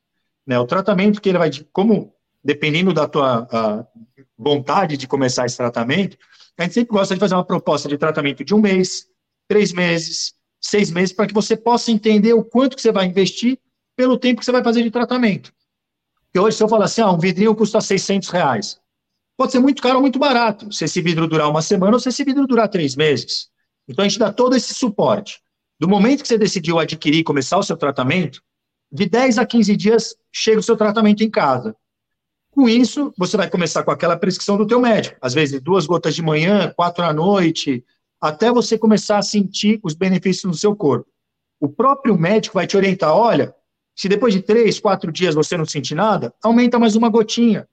[0.46, 2.14] Né, o tratamento que ele vai, como
[2.44, 3.48] dependendo da tua
[4.38, 6.18] vontade de começar esse tratamento,
[6.58, 9.08] a gente sempre gosta de fazer uma proposta de tratamento de um mês,
[9.48, 13.60] três meses, seis meses, para que você possa entender o quanto que você vai investir
[13.96, 15.54] pelo tempo que você vai fazer de tratamento.
[16.26, 18.80] Porque hoje, se eu falar assim, ah, um vidrinho custa 600 reais,
[19.38, 22.10] Pode ser muito caro ou muito barato, se esse vidro durar uma semana ou se
[22.10, 23.50] esse vidro durar três meses.
[23.88, 25.40] Então, a gente dá todo esse suporte.
[25.80, 28.42] Do momento que você decidiu adquirir e começar o seu tratamento,
[28.92, 31.76] de 10 a 15 dias chega o seu tratamento em casa.
[32.50, 36.16] Com isso, você vai começar com aquela prescrição do teu médico, às vezes duas gotas
[36.16, 37.86] de manhã, quatro à noite,
[38.20, 41.08] até você começar a sentir os benefícios no seu corpo.
[41.60, 43.54] o próprio médico vai te orientar: olha,
[43.96, 47.68] se depois de três, quatro dias você não sentir nada, aumenta mais uma gotinha,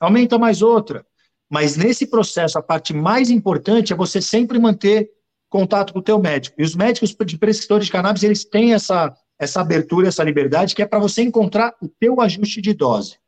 [0.00, 1.04] aumenta mais outra.
[1.48, 5.10] Mas nesse processo, a parte mais importante é você sempre manter
[5.48, 6.60] contato com o teu médico.
[6.60, 10.82] E os médicos de prescritores de cannabis, eles têm essa, essa abertura, essa liberdade, que
[10.82, 13.18] é para você encontrar o teu ajuste de dose.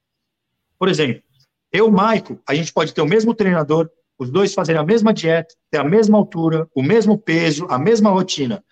[0.78, 1.22] Por exemplo,
[1.72, 5.54] eu, Maico, a gente pode ter o mesmo treinador, os dois fazerem a mesma dieta,
[5.70, 8.64] ter a mesma altura, o mesmo peso, a mesma rotina.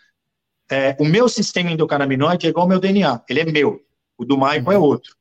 [0.69, 3.81] É, o meu sistema endocannabinoide é igual ao meu DNA, ele é meu.
[4.19, 5.15] O do Maico é outro.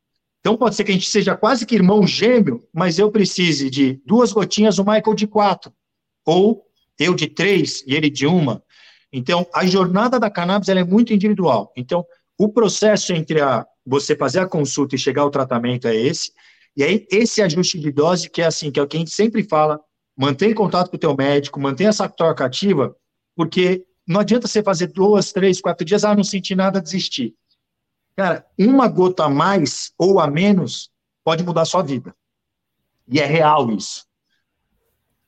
[0.45, 3.99] Então pode ser que a gente seja quase que irmão gêmeo, mas eu precise de
[4.05, 5.73] duas gotinhas, o Michael de quatro.
[6.23, 6.63] Ou
[6.99, 8.63] eu de três e ele de uma.
[9.12, 11.73] Então, a jornada da cannabis é muito individual.
[11.75, 12.05] Então,
[12.38, 16.31] o processo entre a, você fazer a consulta e chegar ao tratamento é esse.
[16.77, 19.15] E aí, esse ajuste de dose, que é assim, que é o que a gente
[19.15, 19.81] sempre fala,
[20.15, 22.95] mantém contato com o teu médico, mantém essa troca ativa,
[23.36, 27.34] porque não adianta você fazer duas, três, quatro dias, ah, não senti nada, desistir.
[28.15, 30.91] Cara, uma gota a mais ou a menos
[31.23, 32.15] pode mudar a sua vida.
[33.08, 34.06] E é real isso.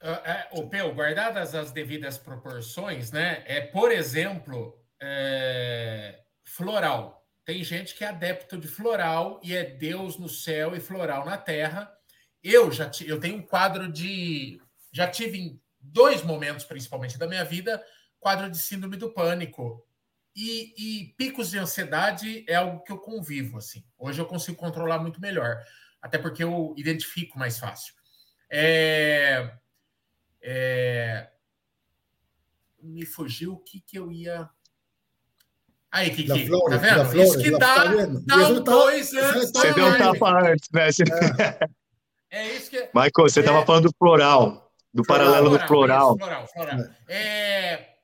[0.02, 3.44] Uh, o Peu, guardadas as devidas proporções, né?
[3.46, 7.26] É, por exemplo, é, floral.
[7.44, 11.38] Tem gente que é adepto de floral e é Deus no céu e floral na
[11.38, 11.92] terra.
[12.44, 17.44] Eu já eu tenho um quadro de já tive em dois momentos, principalmente da minha
[17.44, 17.84] vida,
[18.20, 19.87] quadro de síndrome do pânico.
[20.40, 23.84] E, e, picos de ansiedade é algo que eu convivo, assim.
[23.98, 25.64] Hoje eu consigo controlar muito melhor,
[26.00, 27.96] até porque eu identifico mais fácil.
[28.48, 29.52] É,
[30.40, 31.28] é,
[32.84, 34.48] me fugiu o que, que eu ia.
[35.92, 37.10] Aí, Kiki, Flores, tá vendo?
[37.10, 37.86] Flores, Isso que dá,
[38.26, 39.52] dá um dois anos.
[39.52, 40.88] Você deu um tapa antes, né?
[42.30, 42.40] É.
[42.42, 42.78] é isso que.
[42.94, 43.66] Michael, você estava é...
[43.66, 46.10] falando do floral do floral, paralelo do floral.
[46.10, 46.80] Isso, floral, floral.
[47.08, 47.97] É,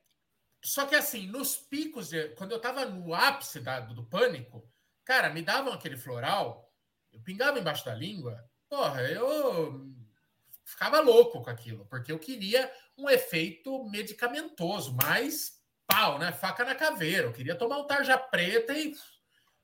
[0.63, 4.67] só que assim, nos picos, de, quando eu tava no ápice da, do pânico,
[5.03, 6.71] cara, me davam aquele floral,
[7.11, 9.93] eu pingava embaixo da língua, porra, eu
[10.63, 16.31] ficava louco com aquilo, porque eu queria um efeito medicamentoso, mais pau, né?
[16.31, 17.27] Faca na caveira.
[17.27, 18.95] Eu queria tomar um tarja preta e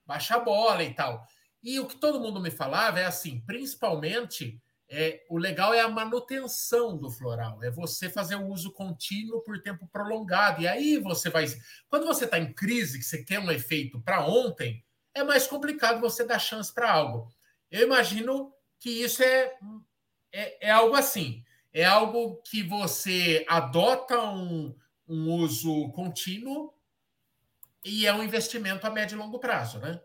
[0.05, 1.25] baixar a bola e tal.
[1.61, 5.87] E o que todo mundo me falava é assim, principalmente é, o legal é a
[5.87, 10.63] manutenção do floral, é você fazer o uso contínuo por tempo prolongado.
[10.63, 11.45] E aí você vai.
[11.87, 16.01] Quando você está em crise, que você quer um efeito para ontem, é mais complicado
[16.01, 17.27] você dar chance para algo.
[17.69, 19.53] Eu imagino que isso é,
[20.31, 21.43] é, é, algo assim.
[21.71, 24.75] É algo que você adota um,
[25.07, 26.73] um uso contínuo
[27.85, 30.01] e é um investimento a médio e longo prazo, né?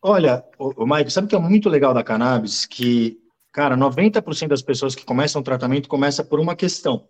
[0.00, 2.64] Olha, o, o Mike, sabe que é muito legal da cannabis?
[2.64, 3.20] Que
[3.52, 7.08] Cara, 90% das pessoas que começam o tratamento começa por uma questão,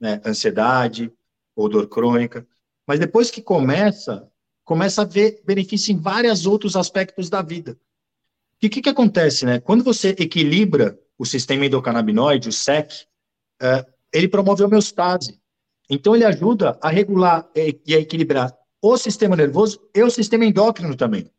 [0.00, 0.20] né?
[0.24, 1.12] Ansiedade
[1.54, 2.46] ou dor crônica.
[2.86, 4.30] Mas depois que começa,
[4.64, 7.78] começa a ver benefício em vários outros aspectos da vida.
[8.62, 9.60] E o que, que acontece, né?
[9.60, 13.06] Quando você equilibra o sistema endocannabinoide, o SEC,
[13.62, 15.40] uh, ele promove a homeostase.
[15.90, 20.96] Então, ele ajuda a regular e a equilibrar o sistema nervoso e o sistema endócrino
[20.96, 21.30] também.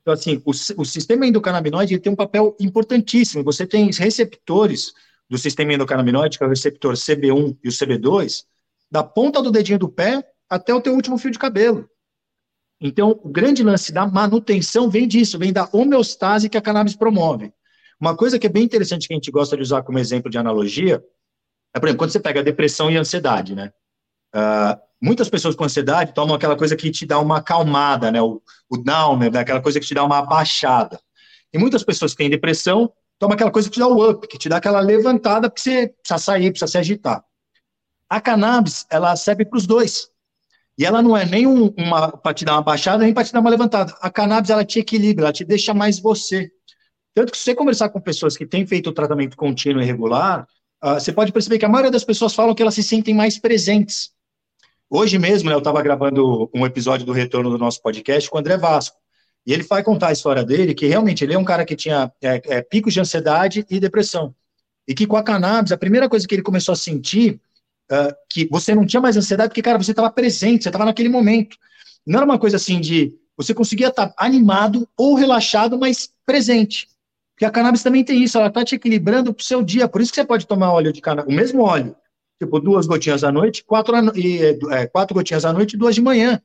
[0.00, 3.44] Então, assim, o, o sistema endocannabinoide tem um papel importantíssimo.
[3.44, 4.92] Você tem receptores
[5.28, 8.44] do sistema endocannabinoide, que é o receptor CB1 e o CB2,
[8.90, 11.88] da ponta do dedinho do pé até o teu último fio de cabelo.
[12.80, 17.52] Então, o grande lance da manutenção vem disso, vem da homeostase que a cannabis promove.
[18.00, 20.38] Uma coisa que é bem interessante que a gente gosta de usar como exemplo de
[20.38, 21.04] analogia
[21.74, 23.72] é, por exemplo, quando você pega depressão e ansiedade, né?
[24.34, 28.20] Uh, Muitas pessoas com ansiedade tomam aquela coisa que te dá uma acalmada, né?
[28.20, 29.38] O, o né?
[29.38, 31.00] aquela coisa que te dá uma abaixada.
[31.52, 34.38] E muitas pessoas que têm depressão tomam aquela coisa que te dá o up, que
[34.38, 37.24] te dá aquela levantada, porque você precisa sair, precisa se agitar.
[38.08, 40.08] A cannabis, ela serve para os dois.
[40.76, 43.32] E ela não é nem um, uma para te dar uma baixada, nem para te
[43.32, 43.94] dar uma levantada.
[44.00, 46.50] A cannabis, ela te equilibra, ela te deixa mais você.
[47.14, 50.46] Tanto que se você conversar com pessoas que têm feito o tratamento contínuo e regular,
[50.82, 53.38] uh, você pode perceber que a maioria das pessoas falam que elas se sentem mais
[53.38, 54.12] presentes.
[54.92, 58.40] Hoje mesmo, né, eu estava gravando um episódio do retorno do nosso podcast com o
[58.40, 58.96] André Vasco.
[59.46, 62.12] E ele vai contar a história dele, que realmente ele é um cara que tinha
[62.20, 64.34] é, é, picos de ansiedade e depressão.
[64.88, 67.40] E que com a cannabis, a primeira coisa que ele começou a sentir,
[67.88, 71.08] uh, que você não tinha mais ansiedade, porque, cara, você estava presente, você estava naquele
[71.08, 71.56] momento.
[72.04, 76.88] Não era uma coisa assim de você conseguia estar tá animado ou relaxado, mas presente.
[77.36, 79.86] Porque a cannabis também tem isso, ela está te equilibrando para o seu dia.
[79.86, 81.94] Por isso que você pode tomar óleo de cannabis, o mesmo óleo,
[82.40, 86.00] tipo duas gotinhas à noite, quatro, e, é, quatro gotinhas à noite e duas de
[86.00, 86.40] manhã.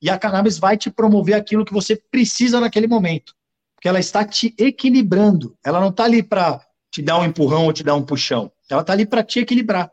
[0.00, 3.34] E a cannabis vai te promover aquilo que você precisa naquele momento.
[3.74, 5.56] Porque ela está te equilibrando.
[5.62, 8.50] Ela não está ali para te dar um empurrão ou te dar um puxão.
[8.68, 9.92] Ela está ali para te equilibrar.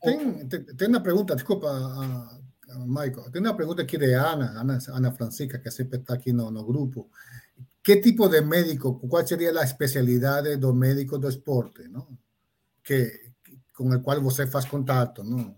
[0.00, 1.68] Tem, tem, tem, uma pergunta, desculpa,
[2.86, 6.50] Michael, tem uma pergunta aqui de Ana, Ana, Ana Francisca, que sempre está aqui no,
[6.50, 7.10] no grupo.
[7.82, 12.06] Que tipo de médico, qual seria a especialidade do médico do esporte, não?
[12.82, 13.31] Que,
[13.76, 15.54] com o qual você faz contato, não?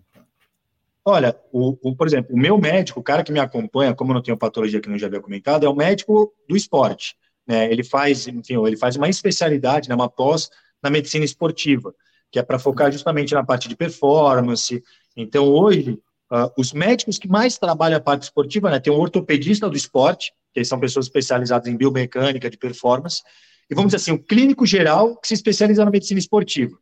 [1.05, 4.15] Olha, o, o, por exemplo, o meu médico, o cara que me acompanha, como eu
[4.15, 7.15] não tenho patologia que não já havia comentado, é o médico do esporte.
[7.47, 7.71] Né?
[7.71, 10.49] Ele faz, enfim, ele faz uma especialidade, né, uma pós
[10.83, 11.95] na medicina esportiva,
[12.31, 14.83] que é para focar justamente na parte de performance.
[15.15, 16.01] Então, hoje,
[16.33, 20.33] uh, os médicos que mais trabalham a parte esportiva, né, tem um ortopedista do esporte,
[20.55, 23.23] que são pessoas especializadas em biomecânica, de performance,
[23.69, 26.79] e vamos dizer assim, o clínico geral que se especializa na medicina esportiva.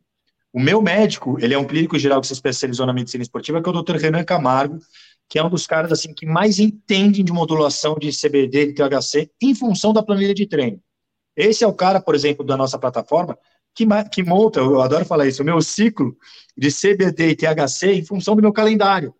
[0.53, 3.67] O meu médico, ele é um clínico geral que se especializou na medicina esportiva, que
[3.67, 3.95] é o Dr.
[3.95, 4.77] Renan Camargo,
[5.27, 9.31] que é um dos caras assim que mais entendem de modulação de CBD e THC
[9.41, 10.79] em função da planilha de treino.
[11.35, 13.35] Esse é o cara, por exemplo, da nossa plataforma,
[13.73, 16.15] que, que monta, eu adoro falar isso, o meu ciclo
[16.55, 19.15] de CBD e THC em função do meu calendário,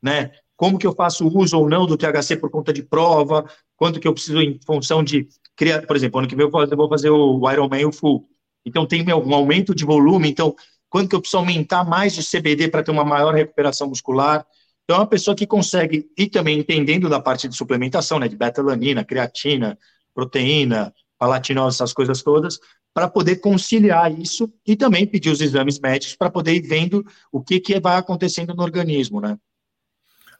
[0.00, 0.30] né?
[0.56, 3.44] Como que eu faço uso ou não do THC por conta de prova,
[3.76, 6.88] quanto que eu preciso em função de criar, por exemplo, ano que vem eu vou
[6.88, 8.28] fazer o Ironman o Full,
[8.64, 10.54] então tem um aumento de volume, então
[10.88, 14.44] quanto que eu preciso aumentar mais de CBD para ter uma maior recuperação muscular.
[14.84, 18.36] Então é uma pessoa que consegue, e também entendendo da parte de suplementação, né, de
[18.36, 19.78] betalanina, creatina,
[20.12, 22.58] proteína, palatinose, essas coisas todas,
[22.92, 27.40] para poder conciliar isso e também pedir os exames médicos para poder ir vendo o
[27.40, 29.38] que, que vai acontecendo no organismo, né?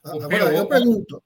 [0.03, 1.23] Agora, eu pergunto,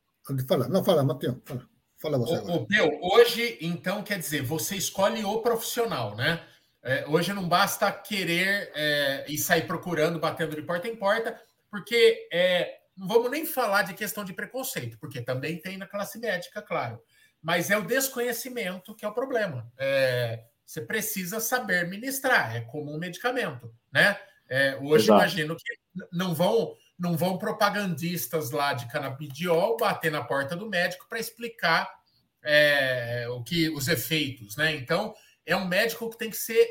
[0.46, 1.62] fala, não fala, Matheus, fala,
[1.96, 2.34] fala você.
[2.34, 6.42] O, o Peu, hoje, então, quer dizer, você escolhe o profissional, né?
[6.84, 12.28] É, hoje não basta querer é, e sair procurando, batendo de porta em porta, porque
[12.30, 16.60] é, não vamos nem falar de questão de preconceito, porque também tem na classe médica,
[16.60, 17.00] claro.
[17.42, 19.66] Mas é o desconhecimento que é o problema.
[19.78, 24.18] É, você precisa saber ministrar, é como um medicamento, né?
[24.46, 25.20] É, hoje Exato.
[25.20, 31.06] imagino que não vão não vão propagandistas lá de canabidiol bater na porta do médico
[31.08, 31.92] para explicar
[32.40, 34.76] é, o que os efeitos, né?
[34.76, 35.12] Então
[35.46, 36.66] é um médico que tem que ser,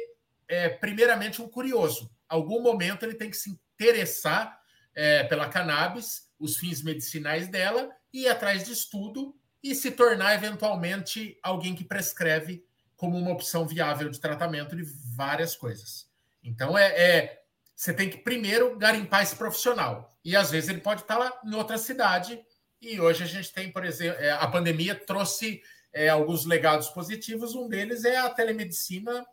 [0.48, 2.12] é, primeiramente, um curioso.
[2.28, 4.60] Algum momento ele tem que se interessar
[4.96, 11.38] é, pela cannabis, os fins medicinais dela, ir atrás de estudo e se tornar, eventualmente,
[11.42, 12.66] alguém que prescreve
[12.96, 14.84] como uma opção viável de tratamento de
[15.16, 16.08] várias coisas.
[16.44, 17.44] Então, é, é
[17.76, 20.18] você tem que primeiro garimpar esse profissional.
[20.24, 22.40] E às vezes ele pode estar lá em outra cidade.
[22.82, 25.62] E hoje a gente tem, por exemplo, é, a pandemia trouxe
[25.94, 27.56] é, alguns legados positivos.
[27.56, 29.26] Um deles é a telemedicina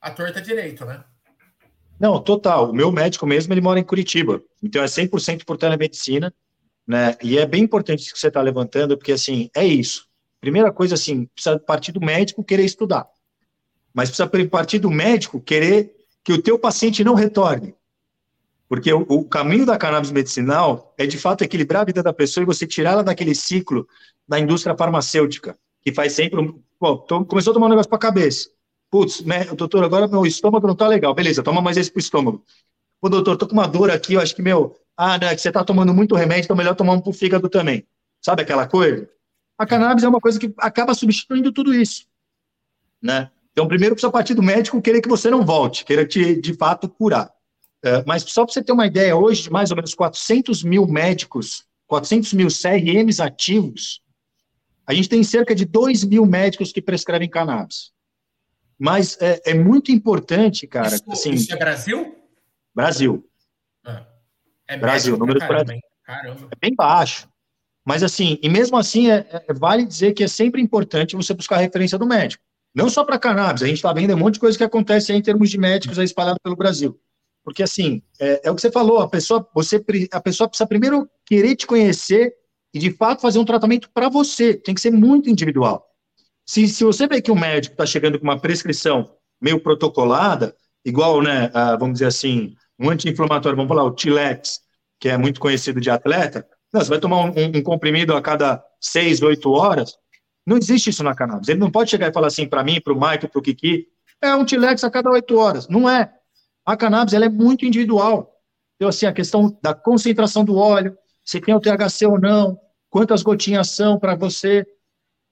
[0.00, 1.02] à torta direito, né?
[1.98, 2.70] Não, total.
[2.70, 4.42] O meu médico mesmo, ele mora em Curitiba.
[4.62, 6.32] Então é 100% por telemedicina,
[6.86, 7.16] né?
[7.22, 10.06] E é bem importante isso que você está levantando, porque assim, é isso.
[10.40, 13.08] Primeira coisa, assim, precisa partir do médico querer estudar.
[13.92, 17.74] Mas precisa partir do médico querer que o teu paciente não retorne.
[18.68, 22.42] Porque o, o, caminho da cannabis medicinal é, de fato, equilibrar a vida da pessoa
[22.42, 23.88] e você tirá-la daquele ciclo
[24.28, 26.54] da indústria farmacêutica que faz sempre
[27.06, 28.50] tô, começou a tomar um negócio para a cabeça.
[28.90, 29.22] Putz,
[29.56, 31.14] doutor, agora meu estômago não tá legal.
[31.14, 32.44] Beleza, toma mais esse pro estômago.
[33.00, 35.52] Pô, doutor, tô com uma dor aqui, eu acho que, meu, ah, né, que você
[35.52, 37.86] tá tomando muito remédio, então melhor tomar um pro fígado também.
[38.20, 39.08] Sabe aquela coisa?
[39.56, 42.06] A cannabis é uma coisa que acaba substituindo tudo isso,
[43.02, 43.30] né?
[43.52, 46.88] Então, primeiro precisa partir do médico querer que você não volte, queira te, de fato,
[46.88, 47.32] curar.
[47.82, 51.64] É, mas só para você ter uma ideia, hoje, mais ou menos 400 mil médicos,
[51.86, 54.00] 400 mil CRMs ativos,
[54.88, 57.92] a gente tem cerca de 2 mil médicos que prescrevem cannabis.
[58.78, 60.94] Mas é, é muito importante, cara.
[60.94, 62.16] Isso, assim, isso é Brasil?
[62.74, 63.28] Brasil.
[63.84, 64.06] Ah,
[64.66, 65.64] é Brasil, número caramba,
[66.06, 66.48] Brasil.
[66.50, 67.28] É bem baixo.
[67.84, 71.56] Mas assim, e mesmo assim, é, é, vale dizer que é sempre importante você buscar
[71.56, 72.42] a referência do médico.
[72.74, 75.20] Não só para cannabis, a gente está vendo um monte de coisa que acontece em
[75.20, 76.98] termos de médicos espalhado pelo Brasil.
[77.44, 81.10] Porque assim, é, é, o que você falou, a pessoa, você, a pessoa precisa primeiro
[81.26, 82.32] querer te conhecer
[82.72, 84.54] e de fato fazer um tratamento para você.
[84.54, 85.86] Tem que ser muito individual.
[86.46, 89.10] Se, se você vê que o médico está chegando com uma prescrição
[89.40, 90.54] meio protocolada,
[90.84, 94.60] igual, né, vamos dizer assim, um anti-inflamatório, vamos falar, o Tilex,
[94.98, 98.20] que é muito conhecido de atleta, não, você vai tomar um, um, um comprimido a
[98.20, 99.96] cada seis, oito horas.
[100.46, 101.48] Não existe isso na cannabis.
[101.48, 103.86] Ele não pode chegar e falar assim para mim, para o Mike, para o Kiki,
[104.20, 105.68] é um Tilex a cada oito horas.
[105.68, 106.12] Não é.
[106.64, 108.34] A cannabis ela é muito individual.
[108.76, 110.96] Então, assim, a questão da concentração do óleo,
[111.28, 112.58] se tem o THC ou não,
[112.88, 114.66] quantas gotinhas são para você,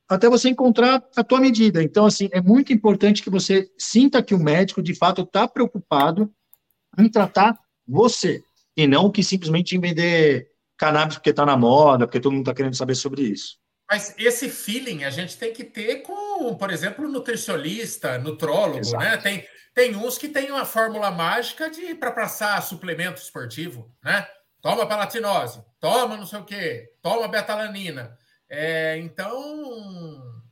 [0.06, 1.82] até você encontrar a tua medida.
[1.82, 6.30] Então, assim, é muito importante que você sinta que o médico, de fato, está preocupado
[6.98, 8.42] em tratar você,
[8.76, 12.52] e não que simplesmente em vender cannabis porque está na moda, porque todo mundo está
[12.52, 13.56] querendo saber sobre isso.
[13.90, 19.02] Mas esse feeling a gente tem que ter com, por exemplo, nutricionista, nutrólogo, Exato.
[19.02, 19.16] né?
[19.16, 24.26] Tem, tem uns que têm uma fórmula mágica de para passar suplemento esportivo, né?
[24.66, 28.18] Toma palatinose, toma não sei o quê, toma betalanina.
[28.48, 30.42] É, então,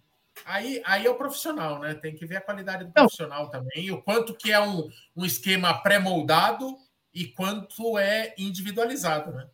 [0.47, 1.95] aí, aí é o profissional, né?
[1.95, 5.75] Tem que ver a qualidade do profissional também, o quanto que é um, um esquema
[5.83, 6.77] pré-moldado
[7.13, 9.49] e quanto é individualizado, né?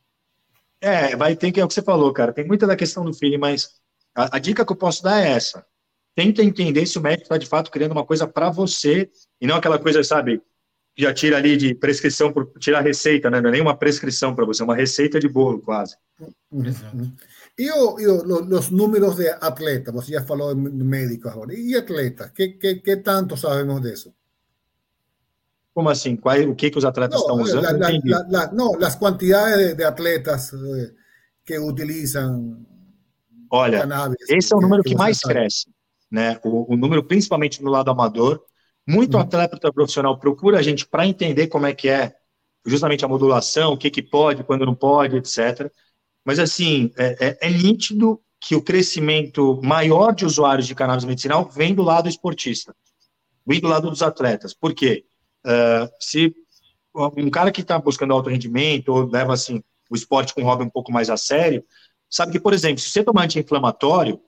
[0.78, 3.14] É, vai ter que, é o que você falou, cara, tem muita da questão do
[3.14, 3.80] feeling, mas
[4.14, 5.64] a, a dica que eu posso dar é essa.
[6.14, 9.56] Tenta entender se o médico está de fato criando uma coisa para você e não
[9.56, 10.42] aquela coisa, sabe,
[11.02, 13.40] já tira ali de prescrição, por tirar receita, né?
[13.40, 15.96] Não é nem uma prescrição para você, é uma receita de bolo, quase.
[16.52, 17.12] Exato.
[17.58, 21.74] E, o, e o, os números de atletas, você já falou de médicos agora, e
[21.76, 24.14] atletas, que, que, que tanto sabemos disso?
[25.74, 26.16] Como assim?
[26.16, 27.62] Qual, o que, que os atletas estão usando?
[27.62, 30.92] La, la, la, não, as quantidades de, de, atletas eh,
[31.44, 32.66] que utilizam
[33.50, 35.34] Olha, cannabis, esse é o número que, que mais sabe.
[35.34, 35.70] cresce,
[36.10, 36.40] né?
[36.44, 38.42] O, o, número, principalmente no lado amador.
[38.90, 39.20] Muito hum.
[39.20, 42.12] atleta profissional procura a gente para entender como é que é
[42.66, 45.70] justamente a modulação, o que, que pode, quando não pode, etc.
[46.24, 51.48] Mas, assim, é, é, é nítido que o crescimento maior de usuários de cannabis medicinal
[51.48, 52.74] vem do lado esportista,
[53.46, 54.52] vem do lado dos atletas.
[54.54, 55.04] Por quê?
[55.46, 56.34] Uh, se
[56.94, 60.64] um cara que está buscando alto rendimento ou leva assim o esporte com o hobby
[60.64, 61.64] um pouco mais a sério,
[62.08, 64.20] sabe que, por exemplo, se você tomar anti-inflamatório,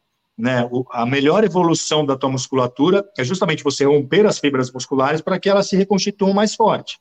[0.43, 5.39] né, a melhor evolução da tua musculatura é justamente você romper as fibras musculares para
[5.39, 6.99] que elas se reconstituam mais forte.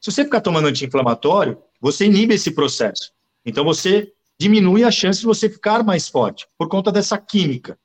[0.00, 3.10] Se você ficar tomando anti-inflamatório, você inibe esse processo.
[3.44, 7.76] Então você diminui a chance de você ficar mais forte por conta dessa química.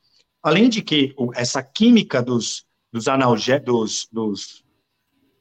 [0.43, 4.63] Além de que essa química dos, dos analgésicos, dos,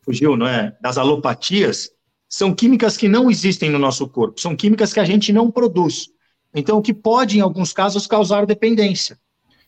[0.03, 0.75] fugiu, não é?
[0.81, 1.91] Das alopatias,
[2.27, 6.09] são químicas que não existem no nosso corpo, são químicas que a gente não produz.
[6.55, 9.19] Então, o que pode, em alguns casos, causar dependência.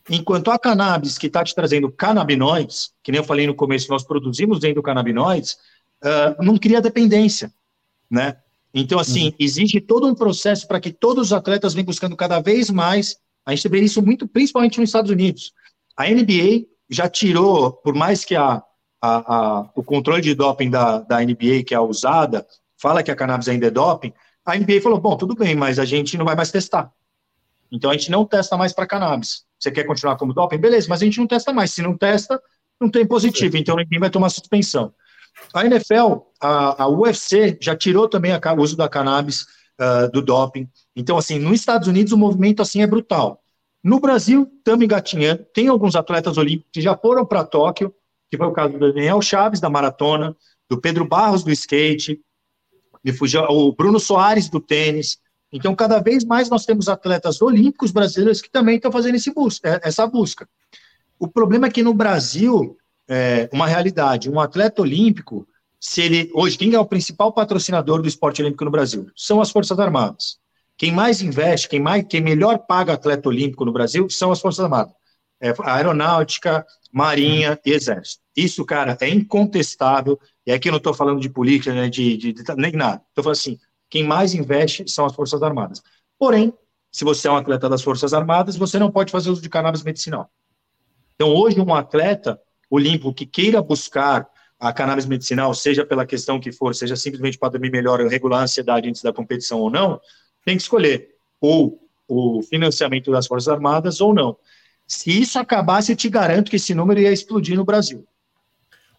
[0.09, 4.03] Enquanto a cannabis, que está te trazendo canabinoides, que nem eu falei no começo, nós
[4.03, 5.57] produzimos dentro do canabinoides,
[6.03, 7.53] uh, não cria dependência,
[8.09, 8.37] né?
[8.73, 9.33] Então, assim, uhum.
[9.37, 13.53] existe todo um processo para que todos os atletas venham buscando cada vez mais, a
[13.53, 15.53] gente vê isso muito, principalmente nos Estados Unidos.
[15.95, 18.63] A NBA já tirou, por mais que a,
[19.01, 22.45] a, a, o controle de doping da, da NBA, que é usada,
[22.77, 24.13] fala que a cannabis ainda é doping,
[24.45, 26.91] a NBA falou, bom, tudo bem, mas a gente não vai mais testar.
[27.71, 29.43] Então a gente não testa mais para cannabis.
[29.59, 30.57] Você quer continuar como doping?
[30.57, 31.71] Beleza, mas a gente não testa mais.
[31.71, 32.41] Se não testa,
[32.79, 34.93] não tem positivo, então ninguém vai tomar suspensão.
[35.53, 39.45] A NFL, a, a UFC já tirou também a, o uso da cannabis
[39.79, 40.67] uh, do doping.
[40.95, 43.41] Então, assim, nos Estados Unidos o movimento assim é brutal.
[43.83, 45.45] No Brasil, estamos engatinhando.
[45.53, 47.93] Tem alguns atletas olímpicos que já foram para Tóquio,
[48.29, 50.35] que foi o caso do Daniel Chaves, da maratona,
[50.69, 52.19] do Pedro Barros, do skate,
[53.49, 55.17] o Bruno Soares, do tênis.
[55.51, 59.87] Então, cada vez mais nós temos atletas olímpicos brasileiros que também estão fazendo busca, é,
[59.87, 60.47] essa busca.
[61.19, 62.77] O problema é que no Brasil,
[63.07, 65.47] é uma realidade, um atleta olímpico,
[65.79, 69.07] se ele hoje quem é o principal patrocinador do esporte olímpico no Brasil?
[69.15, 70.37] São as Forças Armadas.
[70.77, 74.63] Quem mais investe, quem mais, quem melhor paga atleta olímpico no Brasil são as Forças
[74.63, 74.93] Armadas.
[75.39, 78.21] É, aeronáutica, Marinha e Exército.
[78.35, 80.19] Isso, cara, é incontestável.
[80.45, 83.01] E aqui eu não estou falando de política, né, de, de, de, nem nada.
[83.09, 83.59] Estou falando assim:
[83.91, 85.83] quem mais investe são as Forças Armadas.
[86.17, 86.53] Porém,
[86.89, 89.83] se você é um atleta das Forças Armadas, você não pode fazer uso de cannabis
[89.83, 90.31] medicinal.
[91.13, 92.39] Então, hoje, um atleta
[92.69, 94.27] olímpico que queira buscar
[94.57, 98.43] a cannabis medicinal, seja pela questão que for, seja simplesmente para dormir melhor regular a
[98.43, 99.99] ansiedade antes da competição ou não,
[100.45, 104.37] tem que escolher ou o financiamento das Forças Armadas ou não.
[104.87, 108.07] Se isso acabasse, eu te garanto que esse número ia explodir no Brasil.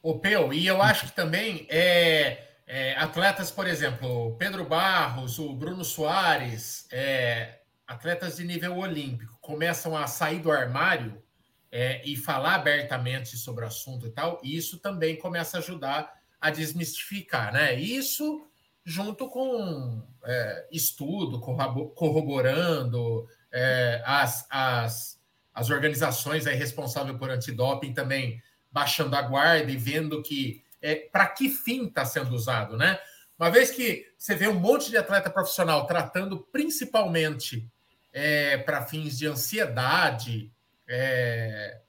[0.03, 5.53] O Peu, e eu acho que também é, é, atletas, por exemplo, Pedro Barros, o
[5.53, 11.23] Bruno Soares, é, atletas de nível olímpico, começam a sair do armário
[11.71, 16.15] é, e falar abertamente sobre o assunto e tal, e isso também começa a ajudar
[16.41, 17.75] a desmistificar, né?
[17.75, 18.49] Isso
[18.83, 25.21] junto com é, estudo, corroborando é, as, as
[25.55, 31.27] as organizações aí responsáveis por antidoping também baixando a guarda e vendo que é, para
[31.29, 32.99] que fim está sendo usado, né?
[33.39, 37.67] Uma vez que você vê um monte de atleta profissional tratando principalmente
[38.13, 40.53] é, para fins de ansiedade,
[40.87, 41.81] é,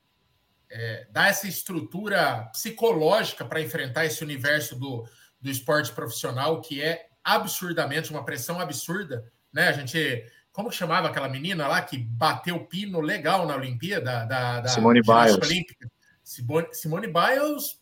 [0.70, 5.08] é, dar essa estrutura psicológica para enfrentar esse universo do,
[5.42, 9.68] do esporte profissional, que é absurdamente uma pressão absurda, né?
[9.68, 14.24] A gente como chamava aquela menina lá que bateu pino legal na Olimpíada?
[14.26, 15.36] Da, da Simone Biles.
[15.36, 15.92] Olímpica?
[16.24, 17.82] Simone Biles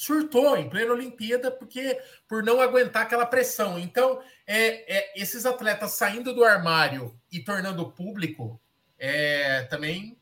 [0.00, 3.78] surtou em plena Olimpíada porque por não aguentar aquela pressão.
[3.78, 8.58] Então, é, é esses atletas saindo do armário e tornando público
[8.98, 10.16] é, também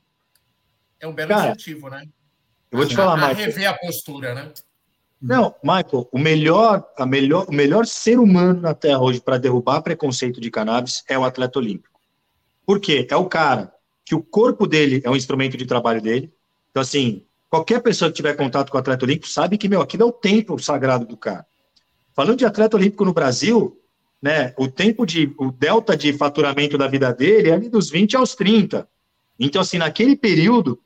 [0.98, 2.02] é um belo Cara, incentivo, né?
[2.72, 4.52] Eu vou te falar, a, a rever a postura, né?
[5.22, 9.80] Não, Michael, o melhor, a melhor, o melhor ser humano na Terra hoje para derrubar
[9.82, 12.00] preconceito de cannabis é o atleta olímpico.
[12.66, 13.06] Por quê?
[13.08, 13.72] É o cara
[14.04, 16.32] que o corpo dele é um instrumento de trabalho dele.
[16.70, 20.02] Então, assim, qualquer pessoa que tiver contato com o atleta olímpico sabe que, meu, aquilo
[20.02, 21.46] é o templo sagrado do cara.
[22.14, 23.80] Falando de atleta olímpico no Brasil,
[24.20, 28.16] né, o tempo de, o delta de faturamento da vida dele é ali dos 20
[28.16, 28.88] aos 30.
[29.38, 30.80] Então, assim, naquele período,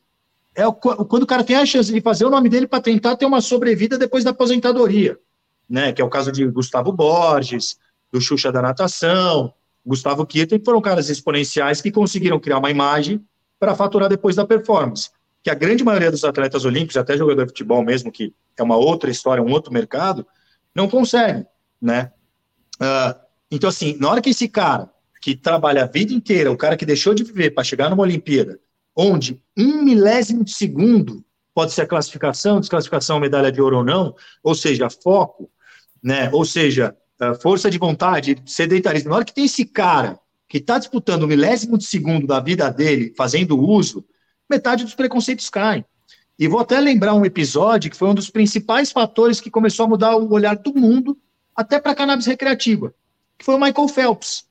[0.54, 3.16] é o, quando o cara tem a chance de fazer o nome dele para tentar
[3.16, 5.18] ter uma sobrevida depois da aposentadoria,
[5.68, 5.92] né?
[5.92, 7.78] Que é o caso de Gustavo Borges,
[8.12, 9.54] do Xuxa da natação,
[9.84, 13.24] Gustavo Kirten, que foram caras exponenciais que conseguiram criar uma imagem
[13.58, 15.10] para faturar depois da performance.
[15.42, 18.76] Que a grande maioria dos atletas olímpicos, até jogador de futebol mesmo, que é uma
[18.76, 20.26] outra história, um outro mercado,
[20.74, 21.44] não consegue,
[21.80, 22.12] né?
[22.76, 23.20] Uh,
[23.50, 24.90] então, assim, na hora que esse cara
[25.20, 28.58] que trabalha a vida inteira, o cara que deixou de viver para chegar numa Olimpíada,
[28.94, 31.24] onde um milésimo de segundo
[31.54, 35.50] pode ser a classificação, desclassificação, medalha de ouro ou não, ou seja, foco,
[36.02, 36.30] né?
[36.32, 36.96] Ou seja,
[37.40, 39.10] força de vontade, sedentarismo.
[39.10, 40.18] Na hora que tem esse cara
[40.48, 44.04] que está disputando o milésimo de segundo da vida dele, fazendo uso,
[44.52, 45.84] metade dos preconceitos caem.
[46.38, 49.88] E vou até lembrar um episódio que foi um dos principais fatores que começou a
[49.88, 51.16] mudar o olhar do mundo
[51.56, 52.94] até para a cannabis recreativa,
[53.38, 54.44] que foi o Michael Phelps.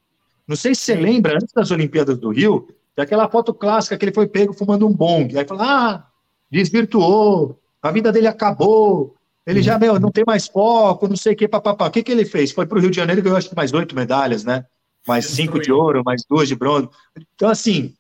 [0.48, 4.14] Não sei se você lembra, antes das Olimpíadas do Rio, daquela foto clássica que ele
[4.14, 5.38] foi pego fumando um bong.
[5.38, 6.08] Aí fala, ah,
[6.50, 11.36] desvirtuou, a vida dele acabou, ele já, meu, não tem mais foco, não sei o
[11.36, 11.88] que, papapá.
[11.88, 12.52] O que, que ele fez?
[12.52, 14.66] Foi para o Rio de Janeiro e ganhou, acho que mais oito medalhas, né?
[15.08, 16.88] Mais cinco de ouro, mais duas de bronze.
[17.36, 17.94] Então, assim,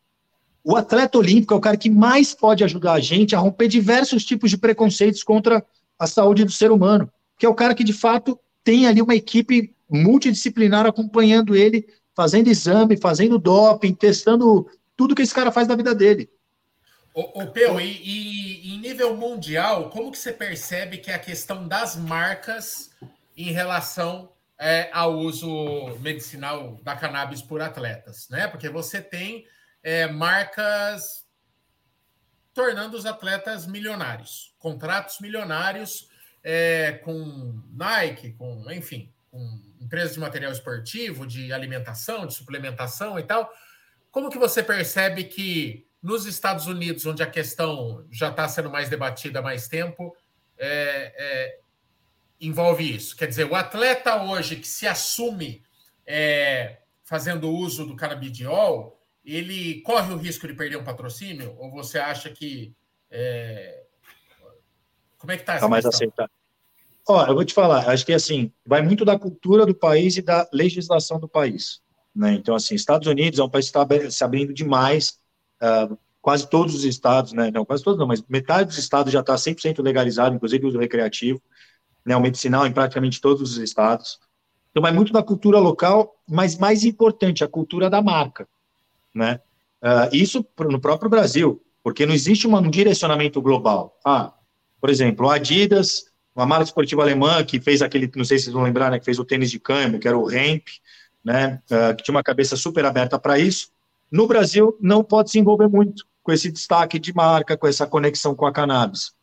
[0.63, 4.23] o atleta olímpico é o cara que mais pode ajudar a gente a romper diversos
[4.23, 5.65] tipos de preconceitos contra
[5.97, 9.15] a saúde do ser humano, que é o cara que, de fato, tem ali uma
[9.15, 15.75] equipe multidisciplinar acompanhando ele, fazendo exame, fazendo doping, testando tudo que esse cara faz na
[15.75, 16.29] vida dele.
[17.13, 21.19] Ô, ô Peu, e, e, em nível mundial, como que você percebe que é a
[21.19, 22.91] questão das marcas
[23.35, 28.47] em relação é, ao uso medicinal da cannabis por atletas, né?
[28.47, 29.45] Porque você tem
[29.83, 31.25] é, marcas
[32.53, 36.09] tornando os atletas milionários, contratos milionários
[36.43, 43.23] é, com Nike, com, enfim, com empresas de material esportivo, de alimentação, de suplementação e
[43.23, 43.51] tal.
[44.11, 48.89] Como que você percebe que nos Estados Unidos, onde a questão já está sendo mais
[48.89, 50.15] debatida há mais tempo,
[50.57, 51.59] é, é,
[52.39, 53.15] envolve isso?
[53.15, 55.63] Quer dizer, o atleta hoje que se assume
[56.05, 61.55] é, fazendo uso do canabidiol, ele corre o risco de perder um patrocínio?
[61.57, 62.73] Ou você acha que.
[63.09, 63.83] É,
[65.17, 66.33] como é que está essa tá mais aceitável.
[67.07, 70.21] Ó, eu vou te falar, acho que assim, vai muito da cultura do país e
[70.21, 71.81] da legislação do país.
[72.15, 72.33] Né?
[72.33, 75.19] Então, assim, Estados Unidos é um país que está se abrindo demais,
[75.61, 77.51] uh, quase todos os estados, né?
[77.51, 80.79] não, quase todos não, mas metade dos estados já está 100% legalizado, inclusive o uso
[80.79, 81.41] recreativo,
[82.05, 82.15] né?
[82.15, 84.19] o medicinal em praticamente todos os estados.
[84.69, 88.47] Então, vai muito da cultura local, mas mais importante, a cultura da marca.
[89.13, 89.39] Né?
[89.81, 93.97] Uh, isso no próprio Brasil, porque não existe um direcionamento global.
[94.05, 94.33] Ah,
[94.79, 98.53] por exemplo, a Adidas uma marca esportiva alemã que fez aquele, não sei se vocês
[98.53, 100.67] vão lembrar, né, que fez o tênis de câmbio, que era o Hemp,
[101.23, 103.69] né, uh, que tinha uma cabeça super aberta para isso.
[104.09, 108.35] No Brasil, não pode se envolver muito com esse destaque de marca, com essa conexão
[108.35, 109.13] com a cannabis.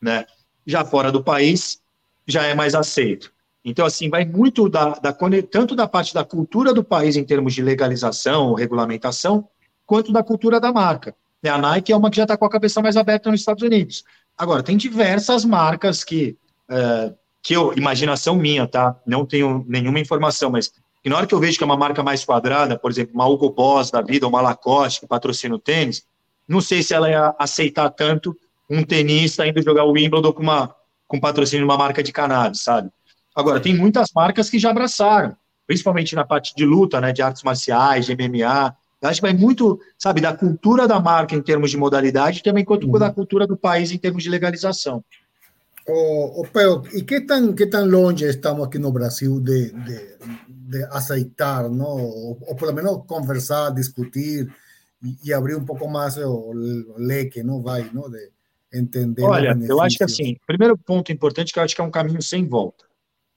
[0.00, 0.26] Né?
[0.66, 1.80] Já fora do país,
[2.26, 3.31] já é mais aceito.
[3.64, 5.12] Então, assim, vai muito da, da,
[5.50, 9.48] tanto da parte da cultura do país em termos de legalização regulamentação,
[9.86, 11.14] quanto da cultura da marca.
[11.44, 14.04] A Nike é uma que já está com a cabeça mais aberta nos Estados Unidos.
[14.36, 16.36] Agora, tem diversas marcas que
[16.70, 18.96] uh, que eu, imaginação minha, tá?
[19.04, 22.02] Não tenho nenhuma informação, mas que na hora que eu vejo que é uma marca
[22.02, 26.04] mais quadrada, por exemplo, uma Hugo Boss da vida, uma Lacoste, que patrocina o tênis,
[26.46, 28.36] não sei se ela ia aceitar tanto
[28.70, 30.72] um tenista indo jogar o Wimbledon com, uma,
[31.08, 32.88] com patrocínio de uma marca de cannabis, sabe?
[33.34, 37.42] Agora, tem muitas marcas que já abraçaram, principalmente na parte de luta, né, de artes
[37.42, 38.76] marciais, de MMA.
[39.00, 42.64] Eu acho que vai muito, sabe, da cultura da marca em termos de modalidade, também
[42.64, 42.98] quanto uhum.
[42.98, 45.02] da cultura do país em termos de legalização.
[45.88, 50.16] O, o, pero, ¿y qué tan, qué tan longe estamos aquí en Brasil de, de,
[50.46, 51.88] de aceitar, ¿no?
[51.88, 54.48] O, o, por lo menos conversar, discutir
[55.02, 56.52] e, e abrir um pouco mais o
[56.96, 58.08] leque, não vai, não?
[58.08, 58.30] De
[58.72, 59.24] entender.
[59.24, 62.22] Olha, eu acho que assim, primeiro ponto importante que eu acho que é um caminho
[62.22, 62.84] sem volta.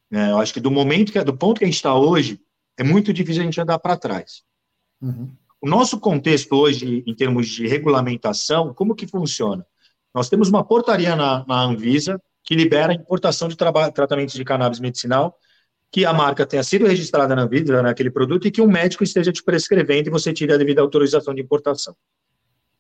[0.10, 0.32] Né?
[0.32, 2.40] Eu acho que do momento que do ponto que a gente está hoje,
[2.78, 4.44] é muito difícil a gente andar para trás.
[5.02, 5.32] Uhum.
[5.62, 9.66] O nosso contexto hoje, em termos de regulamentação, como que funciona?
[10.14, 14.80] Nós temos uma portaria na, na Anvisa que libera a importação de tratamentos de cannabis
[14.80, 15.36] medicinal,
[15.92, 19.32] que a marca tenha sido registrada na vida, naquele produto, e que um médico esteja
[19.32, 21.96] te prescrevendo e você tire a devida autorização de importação.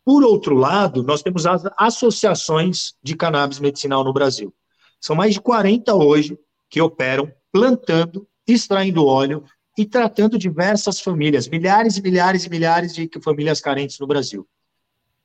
[0.04, 4.54] Por outro lado, nós temos as associações de cannabis medicinal no Brasil.
[5.02, 6.38] São mais de 40 hoje
[6.70, 9.44] que operam plantando, extraindo óleo
[9.78, 14.48] e tratando diversas famílias, milhares e milhares e milhares de famílias carentes no Brasil.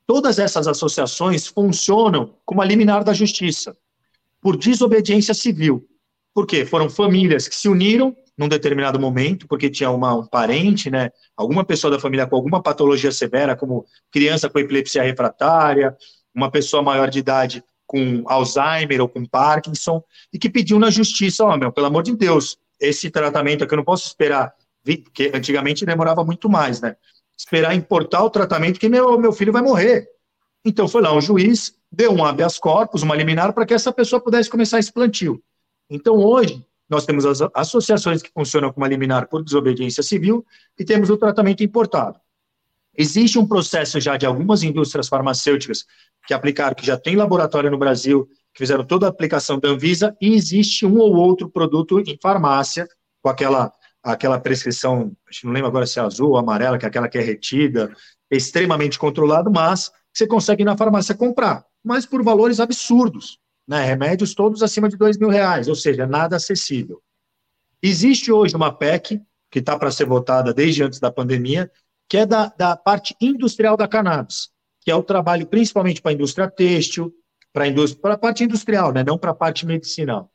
[0.06, 3.76] Todas essas associações funcionam como a liminar da justiça,
[4.40, 5.86] por desobediência civil.
[6.34, 6.64] Por quê?
[6.64, 11.62] Foram famílias que se uniram num determinado momento, porque tinha uma, um parente, né, alguma
[11.64, 15.94] pessoa da família com alguma patologia severa, como criança com epilepsia refratária,
[16.34, 20.00] uma pessoa maior de idade com Alzheimer ou com Parkinson,
[20.32, 23.74] e que pediu na justiça, ó, oh, meu, pelo amor de Deus, esse tratamento aqui
[23.74, 26.94] eu não posso esperar, porque antigamente demorava muito mais, né?
[27.36, 30.08] Esperar importar o tratamento que meu, meu filho vai morrer.
[30.64, 34.20] Então foi lá um juiz, deu um habeas corpus, uma liminar, para que essa pessoa
[34.20, 35.42] pudesse começar esse plantio.
[35.90, 40.46] Então hoje, nós temos as associações que funcionam como a liminar por desobediência civil
[40.78, 42.20] e temos o tratamento importado.
[42.96, 45.86] Existe um processo já de algumas indústrias farmacêuticas
[46.30, 48.24] que aplicaram, que já tem laboratório no Brasil,
[48.54, 52.86] que fizeram toda a aplicação da Anvisa, e existe um ou outro produto em farmácia
[53.20, 55.10] com aquela, aquela prescrição,
[55.42, 57.92] não lembro agora se é azul ou amarela, que é aquela que é retida,
[58.30, 64.32] extremamente controlado, mas você consegue ir na farmácia comprar, mas por valores absurdos né, remédios
[64.32, 67.02] todos acima de dois mil reais, ou seja, nada acessível.
[67.82, 69.20] Existe hoje uma PEC,
[69.50, 71.68] que está para ser votada desde antes da pandemia,
[72.08, 74.49] que é da, da parte industrial da cannabis,
[74.80, 77.12] que é o trabalho principalmente para a indústria têxtil,
[77.52, 80.30] para a parte industrial, né, não para a parte medicinal.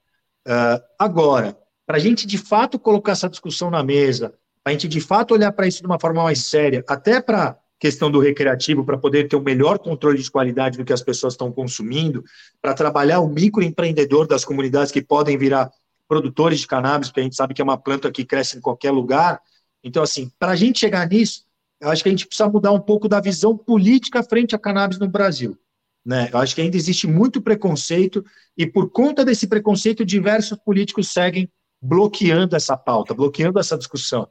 [0.48, 4.34] Uh, agora, para a gente de fato colocar essa discussão na mesa,
[4.64, 7.58] para a gente de fato olhar para isso de uma forma mais séria, até para
[7.80, 11.34] questão do recreativo para poder ter um melhor controle de qualidade do que as pessoas
[11.34, 12.24] estão consumindo,
[12.62, 15.72] para trabalhar o microempreendedor das comunidades que podem virar
[16.08, 18.92] produtores de cannabis, porque a gente sabe que é uma planta que cresce em qualquer
[18.92, 19.42] lugar.
[19.84, 21.45] Então, assim, para a gente chegar nisso,
[21.80, 24.98] eu acho que a gente precisa mudar um pouco da visão política frente à cannabis
[24.98, 25.58] no Brasil.
[26.06, 26.30] Né?
[26.32, 28.24] Eu acho que ainda existe muito preconceito
[28.58, 31.50] e, por conta desse preconceito, diversos políticos seguem
[31.82, 34.28] bloqueando essa pauta, bloqueando essa discussão.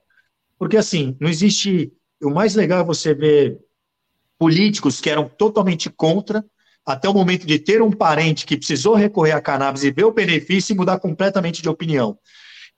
[0.59, 1.93] Porque, assim, não existe
[2.23, 3.59] o mais legal é você ver
[4.39, 6.45] políticos que eram totalmente contra,
[6.87, 10.13] até o momento de ter um parente que precisou recorrer a cannabis e ver o
[10.13, 12.19] benefício e mudar completamente de opinião.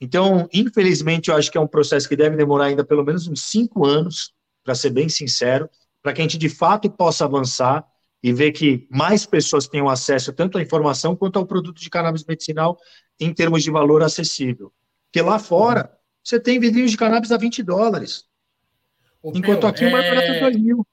[0.00, 3.42] Então, infelizmente, eu acho que é um processo que deve demorar ainda pelo menos uns
[3.42, 4.32] cinco anos,
[4.66, 5.70] para ser bem sincero,
[6.02, 7.86] para que a gente de fato possa avançar
[8.22, 12.24] e ver que mais pessoas tenham acesso tanto à informação quanto ao produto de cannabis
[12.24, 12.76] medicinal
[13.20, 14.72] em termos de valor acessível.
[15.06, 18.24] Porque lá fora, você tem vidrinhos de cannabis a 20 dólares.
[19.22, 19.88] O Enquanto Peu, aqui é...
[19.88, 20.86] o mais barato é 2 mil.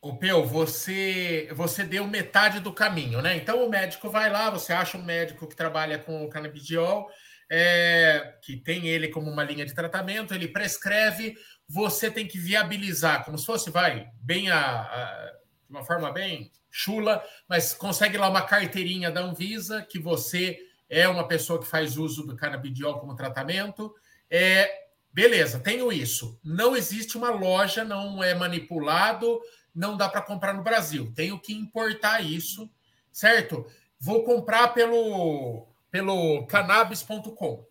[0.00, 3.36] O Peu, você, você deu metade do caminho, né?
[3.36, 7.08] Então o médico vai lá, você acha um médico que trabalha com o canabidiol,
[7.50, 11.36] é, que tem ele como uma linha de tratamento, ele prescreve,
[11.72, 15.32] você tem que viabilizar, como se fosse, vai, bem a, a
[15.66, 20.58] de uma forma bem chula, mas consegue lá uma carteirinha da Anvisa que você
[20.88, 23.94] é uma pessoa que faz uso do canabidiol como tratamento.
[24.30, 26.40] É, Beleza, tenho isso.
[26.42, 29.40] Não existe uma loja, não é manipulado,
[29.74, 31.12] não dá para comprar no Brasil.
[31.14, 32.70] Tenho que importar isso,
[33.12, 33.66] certo?
[34.00, 37.66] Vou comprar pelo, pelo cannabis.com.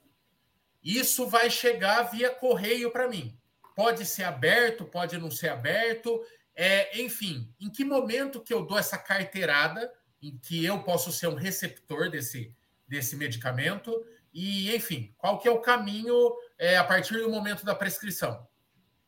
[0.84, 3.36] Isso vai chegar via correio para mim.
[3.82, 6.22] Pode ser aberto, pode não ser aberto.
[6.56, 11.26] É, enfim, em que momento que eu dou essa carteirada em que eu posso ser
[11.26, 12.54] um receptor desse,
[12.88, 13.92] desse medicamento?
[14.32, 16.14] E, enfim, qual que é o caminho
[16.60, 18.46] é, a partir do momento da prescrição?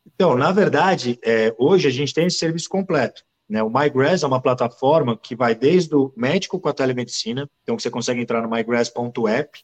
[0.07, 3.23] Então, na verdade, é, hoje a gente tem esse serviço completo.
[3.47, 3.61] Né?
[3.61, 7.91] O MyGrass é uma plataforma que vai desde o médico com a telemedicina, então você
[7.91, 9.63] consegue entrar no mygrass.app,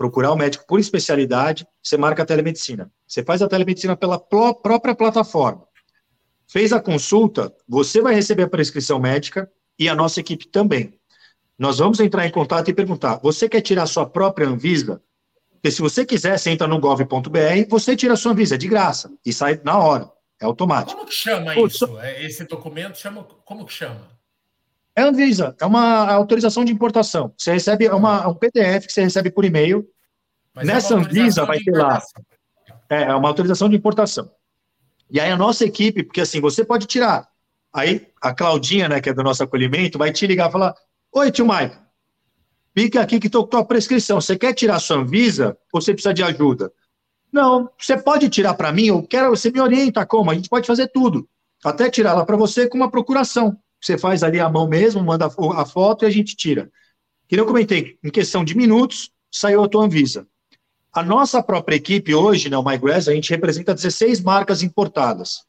[0.00, 2.90] procurar o médico por especialidade, você marca a telemedicina.
[3.06, 5.66] Você faz a telemedicina pela própria plataforma.
[6.48, 9.46] Fez a consulta, você vai receber a prescrição médica
[9.78, 10.98] e a nossa equipe também.
[11.58, 15.02] Nós vamos entrar em contato e perguntar: você quer tirar sua própria Anvisa?
[15.52, 18.68] Porque se você quiser, você entra no gov.br, você tira a sua Anvisa, é de
[18.68, 20.96] graça, e sai na hora, é automático.
[20.96, 21.86] Como que chama Pô, isso?
[21.86, 22.00] So...
[22.00, 24.18] É, esse documento chama, como que chama?
[25.00, 27.32] É Anvisa, é uma autorização de importação.
[27.38, 29.88] Você recebe é uma, um PDF que você recebe por e-mail.
[30.54, 32.02] É Nessa é Anvisa vai ter lá.
[32.90, 34.30] É, é uma autorização de importação.
[35.10, 37.26] E aí a nossa equipe, porque assim, você pode tirar.
[37.72, 40.74] Aí a Claudinha, né, que é do nosso acolhimento, vai te ligar e falar:
[41.12, 41.78] Oi, tio Mike,
[42.76, 44.20] Fica aqui que estou com a prescrição.
[44.20, 46.70] Você quer tirar sua Anvisa ou você precisa de ajuda?
[47.32, 50.30] Não, você pode tirar para mim, eu quero, você me orienta como?
[50.30, 51.26] A gente pode fazer tudo.
[51.64, 53.56] Até tirar lá para você com uma procuração.
[53.80, 56.70] Você faz ali a mão mesmo, manda a foto e a gente tira.
[57.28, 60.26] Que eu comentei, em questão de minutos, saiu a tua Anvisa.
[60.92, 65.44] A nossa própria equipe hoje, né, o MyGrass, a gente representa 16 marcas importadas.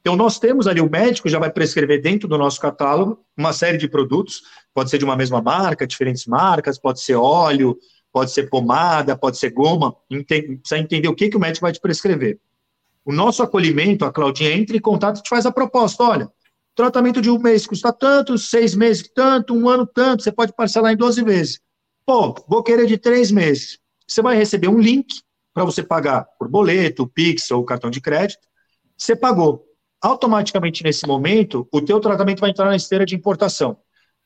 [0.00, 3.78] Então, nós temos ali, o médico já vai prescrever dentro do nosso catálogo uma série
[3.78, 7.76] de produtos, pode ser de uma mesma marca, diferentes marcas, pode ser óleo,
[8.12, 11.72] pode ser pomada, pode ser goma, Entende, precisa entender o que, que o médico vai
[11.72, 12.38] te prescrever.
[13.04, 16.30] O nosso acolhimento, a Claudinha entra em contato e te faz a proposta, olha,
[16.74, 20.92] tratamento de um mês custa tanto, seis meses tanto, um ano tanto, você pode parcelar
[20.92, 21.60] em 12 vezes.
[22.06, 23.78] Pô, vou querer de três meses.
[24.06, 25.22] Você vai receber um link
[25.54, 28.46] para você pagar por boleto, Pix ou cartão de crédito.
[28.96, 29.64] Você pagou.
[30.02, 33.78] Automaticamente, nesse momento, o teu tratamento vai entrar na esteira de importação.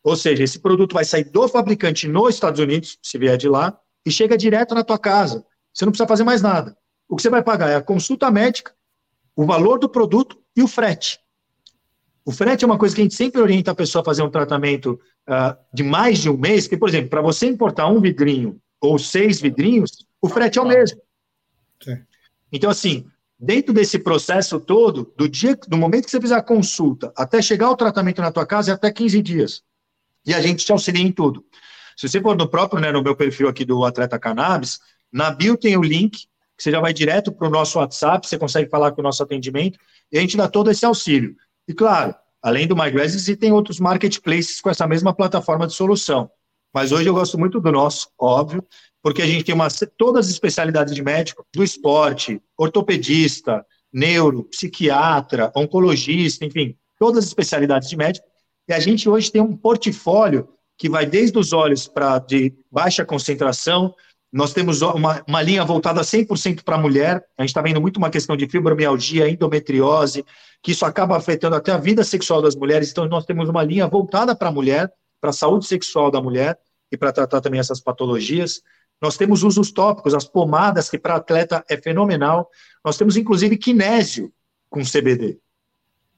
[0.03, 3.79] Ou seja, esse produto vai sair do fabricante nos Estados Unidos, se vier de lá,
[4.05, 5.45] e chega direto na tua casa.
[5.73, 6.77] Você não precisa fazer mais nada.
[7.09, 8.75] O que você vai pagar é a consulta médica,
[9.37, 11.19] o valor do produto e o frete.
[12.29, 14.29] O frete é uma coisa que a gente sempre orienta a pessoa a fazer um
[14.29, 18.61] tratamento uh, de mais de um mês, que, por exemplo, para você importar um vidrinho
[18.79, 21.01] ou seis vidrinhos, o frete é o mesmo.
[21.83, 21.97] Sim.
[22.53, 23.07] Então, assim,
[23.41, 27.71] dentro desse processo todo, do dia, do momento que você fizer a consulta até chegar
[27.71, 29.63] o tratamento na tua casa, é até 15 dias.
[30.27, 31.43] E a gente te auxilia em tudo.
[31.97, 35.57] Se você for no próprio, né, no meu perfil aqui do Atleta Cannabis, na bio
[35.57, 36.27] tem o link,
[36.59, 39.23] que você já vai direto para o nosso WhatsApp, você consegue falar com o nosso
[39.23, 39.79] atendimento,
[40.13, 41.35] e a gente dá todo esse auxílio.
[41.69, 46.31] E claro, além do MyGlass, existem outros marketplaces com essa mesma plataforma de solução.
[46.73, 48.65] Mas hoje eu gosto muito do nosso, óbvio,
[49.03, 55.53] porque a gente tem uma, todas as especialidades de médico, do esporte, ortopedista, neuro, psiquiatra,
[55.55, 58.27] oncologista, enfim, todas as especialidades de médico.
[58.67, 63.05] E a gente hoje tem um portfólio que vai desde os olhos para de baixa
[63.05, 63.95] concentração,
[64.33, 67.97] nós temos uma, uma linha voltada 100% para a mulher, a gente está vendo muito
[67.97, 70.25] uma questão de fibromialgia, endometriose,
[70.63, 73.87] que isso acaba afetando até a vida sexual das mulheres, então nós temos uma linha
[73.87, 76.59] voltada para a mulher, para a saúde sexual da mulher
[76.93, 78.63] e para tratar também essas patologias.
[79.01, 82.51] Nós temos usos tópicos, as pomadas, que para atleta é fenomenal.
[82.85, 84.33] Nós temos, inclusive, kinésio
[84.69, 85.39] com CBD.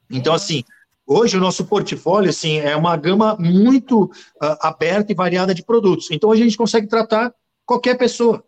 [0.09, 0.63] Então, assim,
[1.05, 6.09] hoje o nosso portfólio, assim, é uma gama muito uh, aberta e variada de produtos.
[6.11, 7.33] Então, a gente consegue tratar
[7.71, 8.43] qualquer pessoa.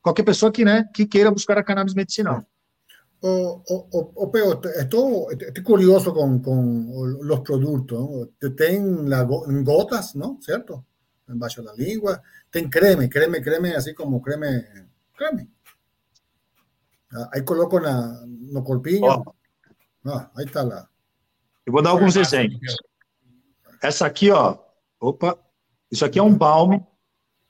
[0.00, 2.42] Qualquer pessoa que, né, que queira buscar a cannabis medicinal.
[3.20, 6.88] O, o, o, Peo, estou, estoy curioso con, con
[7.22, 8.00] los productos.
[8.00, 8.50] ¿no?
[8.56, 10.38] Ten la, en gotas, ¿no?
[10.40, 10.84] ¿Cierto?
[11.28, 12.20] Embaixo da língua.
[12.50, 15.48] Tem creme, creme, creme, assim como creme, creme.
[17.12, 19.06] Ah, aí coloco na, no corpinho.
[19.06, 19.34] Oh.
[20.04, 20.88] Ah, aí está lá.
[21.64, 22.74] Eu vou dar alguns exemplos.
[23.80, 24.58] Essa aqui, ó.
[24.98, 25.38] Opa.
[25.92, 26.84] Isso aqui é um balme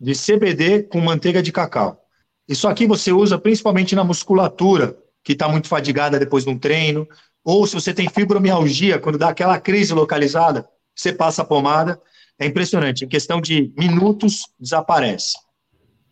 [0.03, 2.05] de CBD com manteiga de cacau.
[2.49, 7.07] Isso aqui você usa principalmente na musculatura que está muito fadigada depois de um treino,
[7.45, 12.01] ou se você tem fibromialgia, quando dá aquela crise localizada, você passa a pomada.
[12.37, 15.37] É impressionante, em questão de minutos desaparece.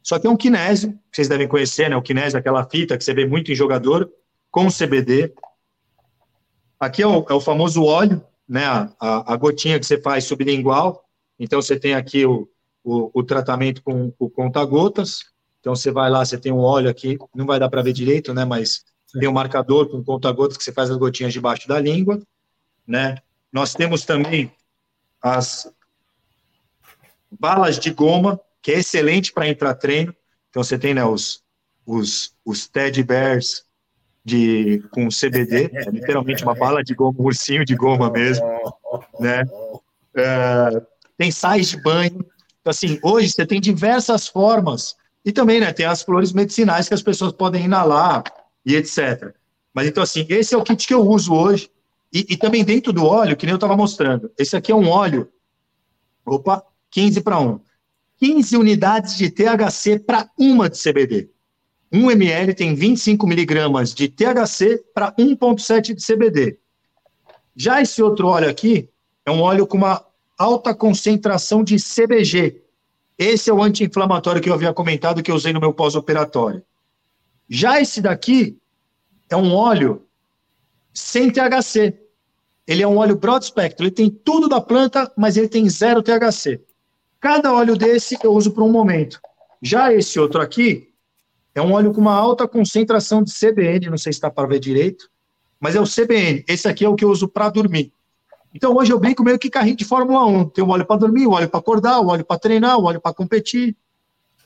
[0.02, 1.96] Só que é um kinésio, que vocês devem conhecer, né?
[1.96, 4.08] O kinésio, aquela fita que você vê muito em jogador,
[4.50, 5.32] com CBD.
[6.78, 8.64] Aqui é o, é o famoso óleo, né?
[8.64, 11.04] A, a, a, gotinha que você faz sublingual.
[11.38, 12.48] Então, você tem aqui o,
[12.84, 15.24] o, o tratamento com o conta-gotas.
[15.60, 18.32] Então, você vai lá, você tem um óleo aqui, não vai dar para ver direito,
[18.32, 18.44] né?
[18.44, 18.84] Mas
[19.18, 22.20] tem um marcador com conta-gotas que você faz as gotinhas debaixo da língua,
[22.86, 23.16] né?
[23.52, 24.52] Nós temos também
[25.20, 25.70] as
[27.30, 30.14] balas de goma, que é excelente para entrar treino.
[30.48, 31.42] Então você tem né, os,
[31.84, 33.64] os, os teddy bears
[34.24, 38.46] de, com CBD, é literalmente uma bala de goma, um ursinho de goma mesmo,
[39.18, 39.42] né?
[40.14, 40.82] É,
[41.16, 42.24] tem sais de banho.
[42.70, 44.94] Então, assim, hoje você tem diversas formas.
[45.24, 48.22] E também, né, tem as flores medicinais que as pessoas podem inalar,
[48.64, 49.34] e etc.
[49.74, 51.70] Mas então, assim, esse é o kit que eu uso hoje.
[52.12, 54.30] E, e também dentro do óleo, que nem eu estava mostrando.
[54.38, 55.28] Esse aqui é um óleo.
[56.24, 57.60] Opa, 15 para 1.
[58.18, 61.30] 15 unidades de THC para uma de CBD.
[61.92, 66.58] 1 ml tem 25 miligramas de THC para 1,7 de CBD.
[67.56, 68.88] Já esse outro óleo aqui
[69.24, 70.04] é um óleo com uma
[70.40, 72.62] alta concentração de CBG.
[73.18, 76.62] Esse é o anti-inflamatório que eu havia comentado que eu usei no meu pós-operatório.
[77.46, 78.56] Já esse daqui
[79.28, 80.06] é um óleo
[80.94, 81.94] sem THC.
[82.66, 86.02] Ele é um óleo broad spectrum, ele tem tudo da planta, mas ele tem zero
[86.02, 86.58] THC.
[87.20, 89.20] Cada óleo desse eu uso por um momento.
[89.60, 90.88] Já esse outro aqui
[91.54, 94.58] é um óleo com uma alta concentração de CBN, não sei se está para ver
[94.58, 95.10] direito,
[95.58, 96.42] mas é o CBN.
[96.48, 97.92] Esse aqui é o que eu uso para dormir.
[98.54, 100.50] Então hoje eu brinco meio que carrinho de Fórmula 1.
[100.50, 103.00] Tem o óleo para dormir, o óleo para acordar, o óleo para treinar, o óleo
[103.00, 103.76] para competir.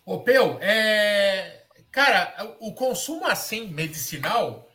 [0.05, 1.63] Ô, Peu, é...
[1.91, 4.69] Cara, o consumo assim medicinal,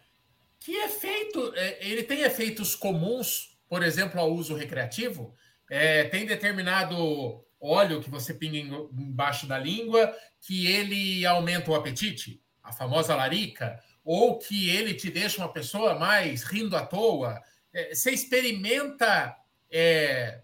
[0.60, 5.34] que é feito, é, ele tem efeitos comuns, por exemplo, ao uso recreativo.
[5.70, 12.42] É, tem determinado óleo que você pinga embaixo da língua que ele aumenta o apetite,
[12.64, 17.40] a famosa larica, ou que ele te deixa uma pessoa mais rindo à toa.
[17.74, 19.36] É, você experimenta
[19.72, 20.42] é,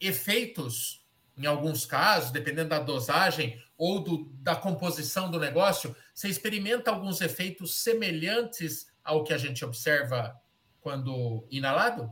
[0.00, 1.04] efeitos,
[1.36, 7.20] em alguns casos, dependendo da dosagem ou do, da composição do negócio, você experimenta alguns
[7.20, 10.34] efeitos semelhantes ao que a gente observa
[10.80, 12.10] quando inalado?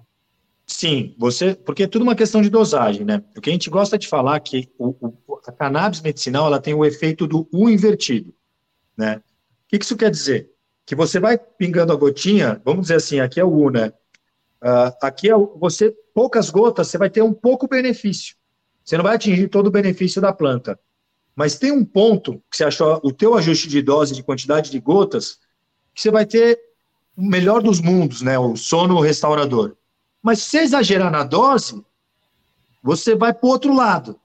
[0.67, 3.23] Sim, você, porque é tudo uma questão de dosagem, né?
[3.37, 6.61] O que a gente gosta de falar é que o, o, a cannabis medicinal ela
[6.61, 8.35] tem o efeito do U invertido,
[8.97, 9.17] né?
[9.17, 10.51] O que isso quer dizer?
[10.87, 13.93] Que você vai pingando a gotinha, vamos dizer assim, aqui é o U, né?
[14.63, 18.37] Uh, aqui você, poucas gotas, você vai ter um pouco benefício.
[18.85, 20.79] Você não vai atingir todo o benefício da planta.
[21.35, 24.79] Mas tem um ponto que você achou o teu ajuste de dose, de quantidade de
[24.79, 25.39] gotas,
[25.95, 26.59] que você vai ter
[27.17, 28.39] o melhor dos mundos, né?
[28.39, 29.77] O sono restaurador.
[30.23, 31.85] Mas se exagerar na dose,
[32.83, 34.19] você vai para o outro lado.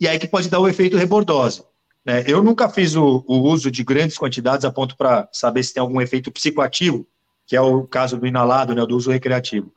[0.00, 1.62] E aí que pode dar o efeito rebordose.
[2.04, 2.24] Né?
[2.26, 5.80] Eu nunca fiz o, o uso de grandes quantidades a ponto para saber se tem
[5.80, 7.06] algum efeito psicoativo,
[7.46, 9.72] que é o caso do inalado, né, do uso recreativo.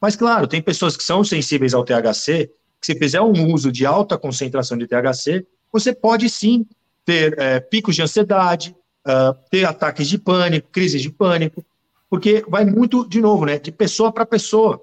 [0.00, 2.50] Mas, claro, tem pessoas que são sensíveis ao THC,
[2.80, 6.66] que se fizer um uso de alta concentração de THC, você pode sim
[7.04, 8.74] ter é, picos de ansiedade,
[9.06, 11.64] uh, ter ataques de pânico, crises de pânico,
[12.08, 14.82] porque vai muito, de novo, né, de pessoa para pessoa.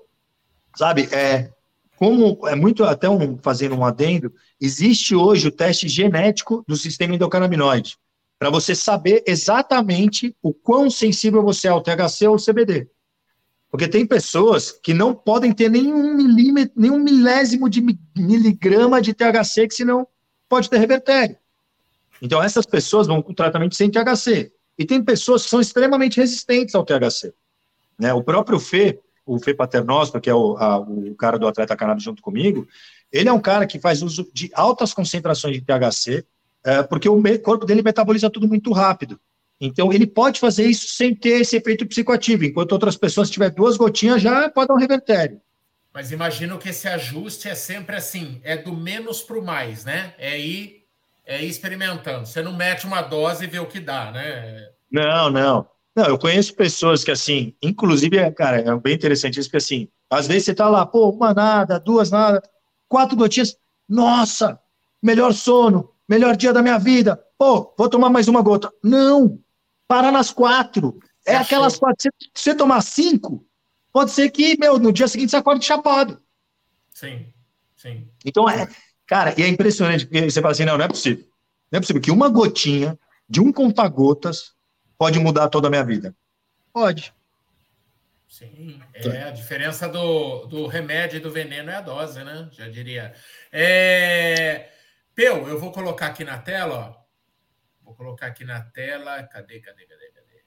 [0.76, 1.50] Sabe, é,
[1.98, 4.32] como é muito, até um, fazendo um adendo,
[4.62, 7.98] existe hoje o teste genético do sistema endocannabinoide,
[8.40, 12.88] para você saber exatamente o quão sensível você é ao THC ou CBD.
[13.70, 17.84] Porque tem pessoas que não podem ter nenhum milímetro, nenhum milésimo de
[18.16, 20.08] miligrama de THC, que senão
[20.48, 21.36] pode ter revertério.
[22.22, 24.52] Então, essas pessoas vão com tratamento sem THC.
[24.78, 27.34] E tem pessoas que são extremamente resistentes ao THC.
[28.00, 28.14] Né?
[28.14, 32.04] O próprio Fê, o Fê Paternoster, que é o, a, o cara do Atleta Cannabis
[32.04, 32.68] junto comigo,
[33.12, 36.26] ele é um cara que faz uso de altas concentrações de THC,
[36.68, 39.18] é, porque o corpo dele metaboliza tudo muito rápido.
[39.60, 43.52] Então, ele pode fazer isso sem ter esse efeito psicoativo, enquanto outras pessoas, se tiver
[43.52, 45.40] duas gotinhas, já pode dar um revertério.
[45.94, 50.14] Mas imagino que esse ajuste é sempre assim, é do menos para o mais, né?
[50.18, 50.84] É ir,
[51.26, 52.26] é ir experimentando.
[52.26, 54.68] Você não mete uma dose e vê o que dá, né?
[54.92, 55.68] Não, não.
[55.96, 60.28] Não, eu conheço pessoas que, assim, inclusive, cara, é bem interessante isso, porque, assim, às
[60.28, 62.44] vezes você tá lá, pô, uma nada, duas nada,
[62.90, 63.58] quatro gotinhas,
[63.88, 64.60] nossa,
[65.02, 68.72] melhor sono, melhor dia da minha vida, pô, vou tomar mais uma gota.
[68.84, 69.40] Não,
[69.88, 71.00] para nas quatro.
[71.26, 71.46] É Achou.
[71.46, 72.12] aquelas quatro.
[72.20, 73.46] Se você tomar cinco,
[73.92, 76.22] pode ser que, meu, no dia seguinte você acorde chapado.
[76.94, 77.26] Sim,
[77.76, 78.08] sim.
[78.26, 78.68] Então, é,
[79.06, 81.26] cara, e é impressionante, porque você fala assim, não, não é possível.
[81.72, 82.98] Não é possível que uma gotinha
[83.30, 84.54] de um conta-gotas
[84.98, 86.16] pode mudar toda a minha vida.
[86.72, 87.14] Pode.
[88.28, 92.48] Sim, é a diferença do, do remédio e do veneno é a dose, né?
[92.52, 93.14] Já diria.
[93.52, 94.70] É...
[95.18, 96.96] Peu, eu vou colocar aqui na tela, ó.
[97.82, 99.24] Vou colocar aqui na tela.
[99.24, 100.44] Cadê, cadê, cadê, cadê?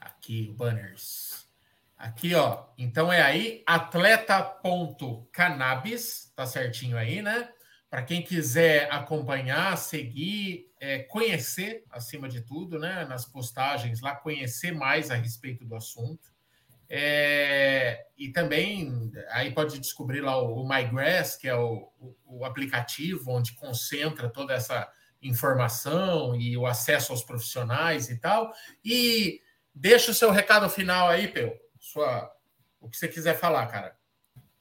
[0.00, 1.48] Aqui, banners.
[1.96, 2.70] Aqui, ó.
[2.76, 7.52] Então é aí, atleta.cannabis, tá certinho aí, né?
[7.88, 13.04] Para quem quiser acompanhar, seguir, é, conhecer, acima de tudo, né?
[13.04, 16.31] Nas postagens lá, conhecer mais a respeito do assunto.
[16.94, 22.44] É, e também aí pode descobrir lá o, o MyGrass, que é o, o, o,
[22.44, 24.86] aplicativo onde concentra toda essa
[25.22, 28.52] informação e o acesso aos profissionais e tal.
[28.84, 29.40] E
[29.74, 31.54] deixa o seu recado final aí, Peu.
[31.80, 32.30] Sua,
[32.78, 33.96] o que você quiser falar, cara.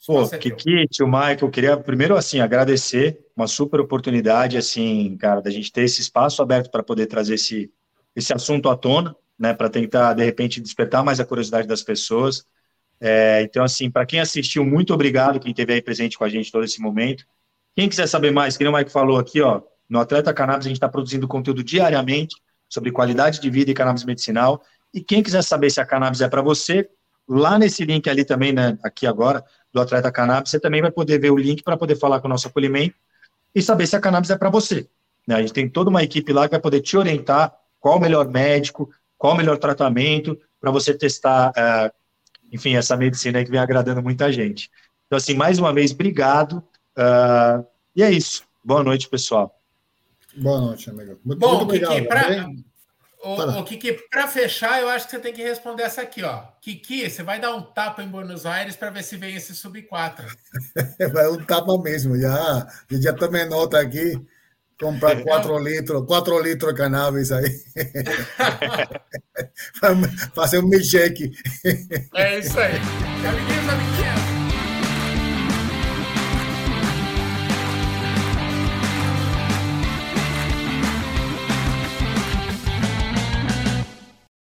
[0.08, 5.70] Pô, Kiki, tio Michael, queria primeiro, assim, agradecer uma super oportunidade, assim, cara, da gente
[5.70, 7.70] ter esse espaço aberto para poder trazer esse,
[8.16, 12.46] esse assunto à tona, né, para tentar, de repente, despertar mais a curiosidade das pessoas.
[13.00, 16.52] É, então, assim, para quem assistiu, muito obrigado, quem esteve aí presente com a gente
[16.52, 17.26] todo esse momento.
[17.76, 20.78] Quem quiser saber mais, que o Michael falou aqui, ó, no Atleta Cannabis a gente
[20.78, 22.36] está produzindo conteúdo diariamente
[22.70, 24.62] sobre qualidade de vida e cannabis medicinal.
[24.94, 26.88] E quem quiser saber se a cannabis é para você,
[27.28, 31.20] lá nesse link ali também, né, aqui agora, do Atleta Cannabis, você também vai poder
[31.20, 32.96] ver o link para poder falar com o nosso acolhimento
[33.56, 34.88] e saber se a cannabis é para você.
[35.28, 35.36] Né?
[35.36, 38.28] A gente tem toda uma equipe lá que vai poder te orientar qual o melhor
[38.28, 41.94] médico, qual o melhor tratamento para você testar, uh,
[42.52, 44.72] enfim, essa medicina que vem agradando muita gente.
[45.06, 46.54] Então, assim, mais uma vez, obrigado.
[46.98, 47.64] Uh,
[47.96, 48.44] e é isso.
[48.66, 49.56] Boa noite, pessoal.
[50.36, 51.20] Boa noite, amigo.
[51.24, 51.94] Muito, Bom, muito obrigado.
[51.94, 52.50] Kiki, pra...
[53.24, 56.42] O, o Kiki, para fechar, eu acho que você tem que responder essa aqui, ó.
[56.60, 59.80] Kiki, você vai dar um tapa em Buenos Aires para ver se vem esse sub
[59.84, 60.26] 4.
[61.14, 62.68] vai um tapa mesmo, já.
[62.90, 64.20] Já tomei nota aqui.
[64.82, 67.52] Comprar 4 litros, 4 litros de cannabis aí.
[70.34, 71.32] Fazer um milkshake.
[72.16, 72.78] É isso aí.
[73.24, 74.41] Amiguinhos, amiguinhas.